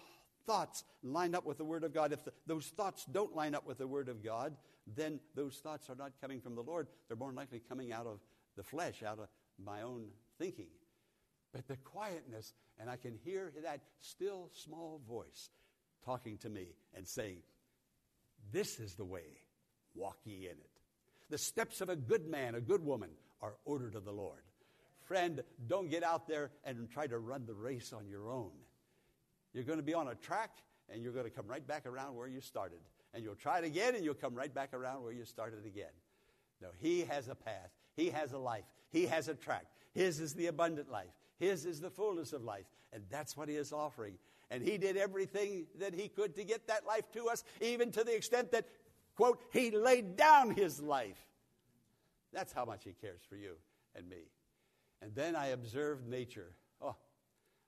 thoughts 0.46 0.85
line 1.02 1.35
up 1.35 1.44
with 1.44 1.59
the 1.59 1.64
Word 1.64 1.85
of 1.85 1.92
God. 1.92 2.12
If 2.12 2.24
the, 2.24 2.32
those 2.46 2.66
thoughts 2.66 3.04
don't 3.11 3.35
line 3.35 3.54
up 3.54 3.66
with 3.66 3.78
the 3.78 3.87
Word 3.87 4.09
of 4.09 4.22
God, 4.22 4.56
then 4.87 5.20
those 5.35 5.56
thoughts 5.56 5.90
are 5.90 5.96
not 5.96 6.12
coming 6.20 6.40
from 6.40 6.54
the 6.54 6.62
Lord. 6.62 6.87
They're 7.09 7.16
more 7.16 7.32
likely 7.32 7.61
coming 7.61 7.92
out 7.92 8.06
of 8.06 8.20
the 8.56 8.62
flesh, 8.62 9.02
out 9.02 9.18
of 9.18 9.28
my 9.62 9.82
own 9.82 10.06
thinking. 10.38 10.68
But 11.52 11.66
the 11.68 11.76
quietness, 11.76 12.52
and 12.78 12.88
I 12.88 12.96
can 12.96 13.18
hear 13.24 13.52
that 13.64 13.80
still 14.00 14.50
small 14.52 15.00
voice 15.09 15.50
talking 16.04 16.38
to 16.38 16.48
me 16.48 16.68
and 16.94 17.06
saying, 17.06 17.38
This 18.52 18.78
is 18.78 18.94
the 18.94 19.04
way, 19.04 19.40
walk 19.94 20.18
ye 20.24 20.44
in 20.44 20.52
it. 20.52 20.70
The 21.30 21.38
steps 21.38 21.80
of 21.80 21.88
a 21.88 21.96
good 21.96 22.28
man, 22.28 22.54
a 22.54 22.61
good 22.61 22.85
woman, 22.85 23.11
are 23.42 23.54
ordered 23.64 23.94
of 23.96 24.04
the 24.04 24.12
Lord. 24.12 24.42
Friend, 25.06 25.42
don't 25.66 25.90
get 25.90 26.02
out 26.02 26.26
there 26.26 26.50
and 26.64 26.90
try 26.90 27.06
to 27.06 27.18
run 27.18 27.46
the 27.46 27.54
race 27.54 27.92
on 27.92 28.09
your 28.09 28.28
own. 28.30 28.50
You're 29.56 29.64
going 29.64 29.78
to 29.78 29.82
be 29.82 29.94
on 29.94 30.08
a 30.08 30.14
track 30.14 30.50
and 30.92 31.02
you're 31.02 31.14
going 31.14 31.24
to 31.24 31.30
come 31.30 31.46
right 31.46 31.66
back 31.66 31.86
around 31.86 32.14
where 32.14 32.28
you 32.28 32.42
started. 32.42 32.78
And 33.14 33.24
you'll 33.24 33.36
try 33.36 33.58
it 33.58 33.64
again 33.64 33.94
and 33.94 34.04
you'll 34.04 34.12
come 34.12 34.34
right 34.34 34.52
back 34.52 34.74
around 34.74 35.02
where 35.02 35.14
you 35.14 35.24
started 35.24 35.64
again. 35.64 35.92
No, 36.60 36.68
He 36.76 37.00
has 37.04 37.28
a 37.28 37.34
path, 37.34 37.70
He 37.96 38.10
has 38.10 38.34
a 38.34 38.38
life, 38.38 38.66
He 38.90 39.06
has 39.06 39.28
a 39.28 39.34
track. 39.34 39.64
His 39.94 40.20
is 40.20 40.34
the 40.34 40.48
abundant 40.48 40.90
life, 40.90 41.08
His 41.38 41.64
is 41.64 41.80
the 41.80 41.88
fullness 41.88 42.34
of 42.34 42.44
life. 42.44 42.66
And 42.92 43.04
that's 43.10 43.34
what 43.34 43.48
He 43.48 43.56
is 43.56 43.72
offering. 43.72 44.18
And 44.50 44.62
He 44.62 44.76
did 44.76 44.98
everything 44.98 45.64
that 45.78 45.94
He 45.94 46.08
could 46.08 46.34
to 46.34 46.44
get 46.44 46.66
that 46.66 46.86
life 46.86 47.10
to 47.12 47.28
us, 47.28 47.42
even 47.62 47.90
to 47.92 48.04
the 48.04 48.14
extent 48.14 48.52
that, 48.52 48.66
quote, 49.16 49.40
He 49.54 49.70
laid 49.70 50.18
down 50.18 50.50
His 50.50 50.82
life. 50.82 51.26
That's 52.30 52.52
how 52.52 52.66
much 52.66 52.84
He 52.84 52.92
cares 52.92 53.22
for 53.26 53.36
you 53.36 53.54
and 53.94 54.06
me. 54.06 54.28
And 55.00 55.14
then 55.14 55.34
I 55.34 55.46
observed 55.46 56.06
nature. 56.06 56.52
Oh, 56.82 56.96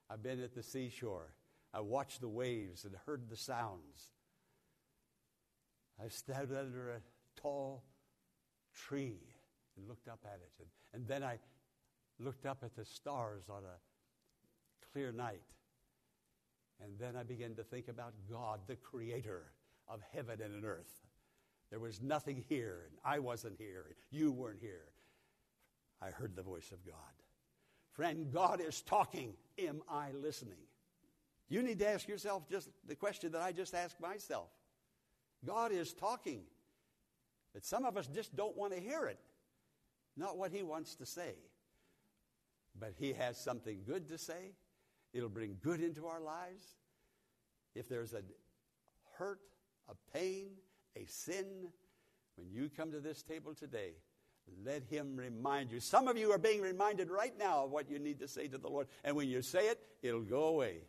I've 0.07 0.21
been 0.21 0.39
at 0.43 0.53
the 0.53 0.61
seashore. 0.61 1.33
I 1.73 1.81
watched 1.81 2.21
the 2.21 2.27
waves 2.27 2.85
and 2.85 2.95
heard 3.05 3.29
the 3.29 3.37
sounds. 3.37 4.11
I 6.03 6.07
stood 6.09 6.35
under 6.35 6.91
a 6.91 7.01
tall 7.41 7.83
tree 8.73 9.19
and 9.77 9.87
looked 9.87 10.07
up 10.07 10.19
at 10.25 10.39
it. 10.39 10.51
And, 10.59 10.67
and 10.93 11.07
then 11.07 11.23
I 11.23 11.39
looked 12.19 12.45
up 12.45 12.59
at 12.63 12.75
the 12.75 12.85
stars 12.85 13.43
on 13.49 13.63
a 13.63 14.87
clear 14.91 15.11
night. 15.11 15.41
And 16.81 16.97
then 16.97 17.15
I 17.15 17.23
began 17.23 17.55
to 17.55 17.63
think 17.63 17.87
about 17.87 18.13
God, 18.29 18.61
the 18.67 18.75
creator 18.75 19.51
of 19.87 20.01
heaven 20.13 20.41
and 20.41 20.63
earth. 20.63 21.01
There 21.69 21.79
was 21.79 22.01
nothing 22.01 22.43
here, 22.47 22.87
and 22.89 22.97
I 23.03 23.19
wasn't 23.19 23.57
here, 23.57 23.85
and 23.87 23.95
you 24.09 24.31
weren't 24.31 24.61
here. 24.61 24.87
I 26.01 26.09
heard 26.09 26.35
the 26.35 26.41
voice 26.41 26.71
of 26.71 26.83
God. 26.85 26.95
Friend, 27.91 28.31
God 28.31 28.61
is 28.61 28.81
talking. 28.81 29.33
Am 29.57 29.81
I 29.89 30.11
listening? 30.13 30.68
You 31.49 31.63
need 31.63 31.79
to 31.79 31.87
ask 31.87 32.07
yourself 32.07 32.47
just 32.49 32.69
the 32.87 32.95
question 32.95 33.31
that 33.31 33.41
I 33.41 33.51
just 33.51 33.73
asked 33.73 33.99
myself. 33.99 34.49
God 35.45 35.71
is 35.71 35.93
talking, 35.93 36.41
but 37.53 37.65
some 37.65 37.85
of 37.85 37.97
us 37.97 38.07
just 38.07 38.35
don't 38.35 38.55
want 38.55 38.73
to 38.73 38.79
hear 38.79 39.07
it. 39.07 39.19
Not 40.15 40.37
what 40.37 40.51
He 40.51 40.61
wants 40.61 40.95
to 40.95 41.05
say. 41.05 41.33
But 42.79 42.93
He 42.99 43.13
has 43.13 43.37
something 43.37 43.79
good 43.85 44.09
to 44.09 44.17
say. 44.17 44.53
It'll 45.11 45.29
bring 45.29 45.57
good 45.63 45.81
into 45.81 46.05
our 46.05 46.21
lives. 46.21 46.63
If 47.73 47.89
there's 47.89 48.13
a 48.13 48.21
hurt, 49.17 49.39
a 49.87 49.95
pain, 50.13 50.49
a 50.95 51.05
sin, 51.05 51.45
when 52.35 52.51
you 52.51 52.69
come 52.69 52.91
to 52.91 52.99
this 52.99 53.23
table 53.23 53.55
today, 53.55 53.93
let 54.63 54.83
him 54.83 55.15
remind 55.15 55.71
you. 55.71 55.79
Some 55.79 56.07
of 56.07 56.17
you 56.17 56.31
are 56.31 56.37
being 56.37 56.61
reminded 56.61 57.09
right 57.09 57.37
now 57.37 57.65
of 57.65 57.71
what 57.71 57.89
you 57.89 57.99
need 57.99 58.19
to 58.19 58.27
say 58.27 58.47
to 58.47 58.57
the 58.57 58.67
Lord. 58.67 58.87
And 59.03 59.15
when 59.15 59.29
you 59.29 59.41
say 59.41 59.67
it, 59.67 59.79
it'll 60.01 60.21
go 60.21 60.45
away 60.45 60.81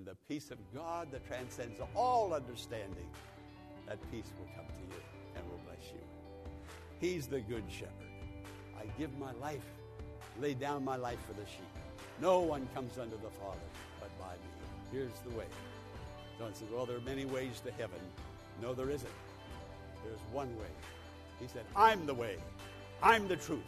and 0.00 0.06
the 0.06 0.16
peace 0.34 0.50
of 0.50 0.56
God 0.74 1.08
that 1.12 1.26
transcends 1.26 1.78
all 1.94 2.32
understanding, 2.32 3.06
that 3.86 3.98
peace 4.10 4.32
will 4.38 4.48
come 4.56 4.64
to 4.64 4.96
you 4.96 5.02
and 5.36 5.44
will 5.50 5.60
bless 5.66 5.92
you. 5.92 6.00
He's 6.98 7.26
the 7.26 7.40
good 7.40 7.64
shepherd. 7.68 7.92
I 8.78 8.86
give 8.98 9.10
my 9.18 9.32
life, 9.32 9.66
lay 10.40 10.54
down 10.54 10.86
my 10.86 10.96
life 10.96 11.18
for 11.26 11.34
the 11.34 11.46
sheep. 11.46 11.68
No 12.18 12.40
one 12.40 12.66
comes 12.74 12.96
unto 12.96 13.16
the 13.16 13.28
Father 13.28 13.58
but 14.00 14.08
by 14.18 14.32
me. 14.32 14.48
Here's 14.90 15.20
the 15.28 15.36
way. 15.36 15.44
John 16.38 16.54
says, 16.54 16.68
Well, 16.72 16.86
there 16.86 16.96
are 16.96 17.02
many 17.02 17.26
ways 17.26 17.60
to 17.66 17.72
heaven. 17.72 18.00
No, 18.62 18.72
there 18.72 18.88
isn't. 18.88 19.12
There's 20.02 20.20
one 20.32 20.48
way. 20.56 20.72
He 21.38 21.46
said, 21.46 21.66
I'm 21.76 22.06
the 22.06 22.14
way. 22.14 22.36
I'm 23.02 23.28
the 23.28 23.36
truth. 23.36 23.60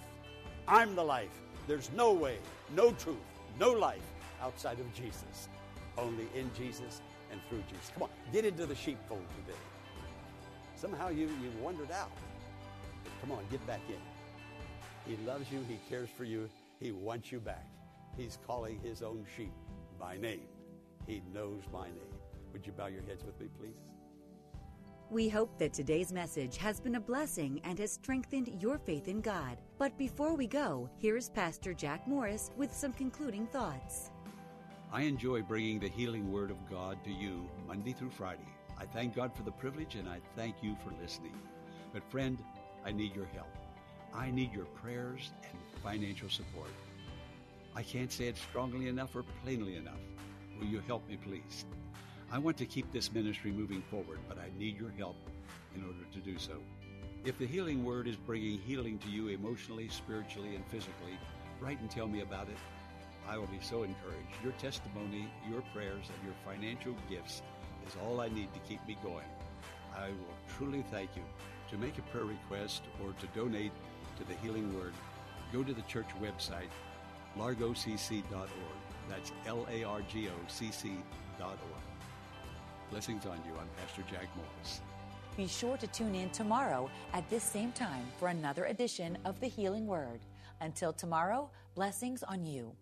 I'm 0.66 0.95
the 0.95 1.05
life. 1.05 1.42
There's 1.68 1.90
no 1.95 2.14
way, 2.14 2.38
no 2.75 2.92
truth, 2.92 3.16
no 3.61 3.73
life 3.73 4.01
outside 4.40 4.81
of 4.81 4.95
Jesus 4.95 5.49
only 5.98 6.26
in 6.35 6.50
Jesus 6.57 7.00
and 7.31 7.40
through 7.48 7.62
Jesus. 7.68 7.90
Come 7.94 8.05
on, 8.05 8.11
get 8.33 8.44
into 8.44 8.66
the 8.66 8.74
sheepfold 8.74 9.24
today. 9.44 9.59
Somehow 10.76 11.09
you, 11.09 11.26
you 11.26 11.50
wandered 11.61 11.90
out. 11.90 12.11
But 13.05 13.12
come 13.20 13.33
on, 13.33 13.44
get 13.50 13.64
back 13.66 13.81
in. 13.88 14.00
He 15.07 15.16
loves 15.24 15.50
you. 15.50 15.64
He 15.68 15.78
cares 15.88 16.09
for 16.16 16.24
you. 16.24 16.48
He 16.81 16.92
wants 16.92 17.33
you 17.33 17.40
back. 17.40 17.66
He's 18.16 18.38
calling 18.46 18.78
his 18.83 19.02
own 19.02 19.24
sheep 19.37 19.52
by 19.98 20.16
name. 20.16 20.48
He 21.07 21.22
knows 21.33 21.62
my 21.72 21.87
name. 21.87 22.14
Would 22.52 22.66
you 22.66 22.72
bow 22.72 22.87
your 22.87 23.02
heads 23.02 23.24
with 23.24 23.38
me, 23.40 23.48
please? 23.59 23.81
We 25.11 25.28
hope 25.28 25.59
that 25.59 25.74
today's 25.74 26.12
message 26.12 26.57
has 26.57 26.81
been 26.81 26.94
a 26.94 27.00
blessing 27.00 27.61
and 27.64 27.78
has 27.78 27.92
strengthened 27.92 28.62
your 28.62 28.78
faith 28.78 29.09
in 29.09 29.20
God. 29.20 29.59
But 29.78 29.96
before 29.98 30.35
we 30.35 30.46
go, 30.46 30.88
here's 30.96 31.28
Pastor 31.28 31.74
Jack 31.74 32.09
Morris 32.09 32.50
with 32.57 32.72
some 32.72 32.92
concluding 32.92 33.46
thoughts. 33.48 34.12
I 34.94 35.02
enjoy 35.02 35.40
bringing 35.40 35.78
the 35.78 35.88
healing 35.88 36.31
word 36.31 36.50
of 36.50 36.68
God 36.68 37.02
to 37.05 37.11
you 37.11 37.48
Monday 37.66 37.94
through 37.94 38.11
Friday. 38.11 38.46
I 38.78 38.85
thank 38.85 39.14
God 39.14 39.35
for 39.35 39.42
the 39.42 39.50
privilege 39.50 39.94
and 39.94 40.07
I 40.07 40.20
thank 40.37 40.57
you 40.61 40.76
for 40.85 40.92
listening. 41.00 41.33
But, 41.94 42.02
friend, 42.11 42.38
I 42.85 42.92
need 42.92 43.16
your 43.16 43.24
help. 43.33 43.48
I 44.14 44.31
need 44.31 44.52
your 44.52 44.66
prayers 44.66 45.31
and 45.44 45.59
financial 45.83 46.28
support. 46.28 46.68
I 47.74 47.83
can't 47.83 48.12
say 48.12 48.26
it 48.26 48.37
strongly 48.37 48.88
enough 48.88 49.16
or 49.16 49.24
plainly 49.42 49.76
enough. 49.76 50.00
Will 50.61 50.66
you 50.66 50.83
help 50.87 51.09
me, 51.09 51.16
please? 51.16 51.64
I 52.31 52.37
want 52.37 52.59
to 52.59 52.66
keep 52.66 52.92
this 52.92 53.11
ministry 53.11 53.50
moving 53.50 53.81
forward, 53.90 54.18
but 54.28 54.37
I 54.37 54.50
need 54.59 54.78
your 54.78 54.92
help 54.98 55.16
in 55.74 55.85
order 55.85 56.05
to 56.12 56.18
do 56.18 56.38
so. 56.38 56.59
If 57.24 57.38
the 57.38 57.46
healing 57.46 57.83
word 57.83 58.07
is 58.07 58.16
bringing 58.16 58.59
healing 58.59 58.98
to 58.98 59.09
you 59.09 59.28
emotionally, 59.28 59.88
spiritually, 59.88 60.55
and 60.55 60.66
physically, 60.66 61.18
write 61.62 61.81
and 61.81 61.90
tell 61.90 62.09
me 62.09 62.20
about 62.20 62.48
it 62.50 62.59
I 63.28 63.38
will 63.38 63.46
be 63.46 63.61
so 63.61 63.82
encouraged. 63.82 64.35
Your 64.42 64.52
testimony, 64.52 65.28
your 65.48 65.62
prayers, 65.74 66.06
and 66.08 66.24
your 66.24 66.35
financial 66.44 66.94
gifts 67.08 67.42
is 67.87 67.96
all 68.04 68.20
I 68.20 68.28
need 68.28 68.52
to 68.52 68.61
keep 68.61 68.87
me 68.87 68.96
going. 69.02 69.26
I 69.96 70.08
will 70.08 70.56
truly 70.56 70.85
thank 70.90 71.11
you. 71.16 71.22
To 71.70 71.78
make 71.78 71.96
a 71.98 72.02
prayer 72.02 72.24
request 72.24 72.82
or 73.02 73.12
to 73.12 73.26
donate 73.38 73.72
to 74.18 74.24
the 74.24 74.35
Healing 74.42 74.76
Word, 74.78 74.92
go 75.52 75.62
to 75.62 75.72
the 75.72 75.82
church 75.82 76.08
website, 76.20 76.68
largocc.org. 77.38 78.50
That's 79.08 79.32
L 79.46 79.66
A 79.70 79.85
R 79.85 80.02
G 80.02 80.28
O 80.28 80.32
C 80.48 80.70
C.org. 80.70 81.58
Blessings 82.90 83.24
on 83.24 83.38
you. 83.46 83.52
I'm 83.58 83.68
Pastor 83.80 84.02
Jack 84.11 84.28
Morris. 84.37 84.80
Be 85.37 85.46
sure 85.46 85.78
to 85.78 85.87
tune 85.87 86.14
in 86.14 86.28
tomorrow 86.30 86.90
at 87.14 87.28
this 87.30 87.42
same 87.42 87.72
time 87.72 88.04
for 88.18 88.28
another 88.28 88.66
edition 88.66 89.16
of 89.24 89.40
the 89.40 89.46
Healing 89.46 89.87
Word. 89.87 90.20
Until 90.61 90.92
tomorrow, 90.92 91.50
blessings 91.74 92.22
on 92.22 92.44
you. 92.44 92.72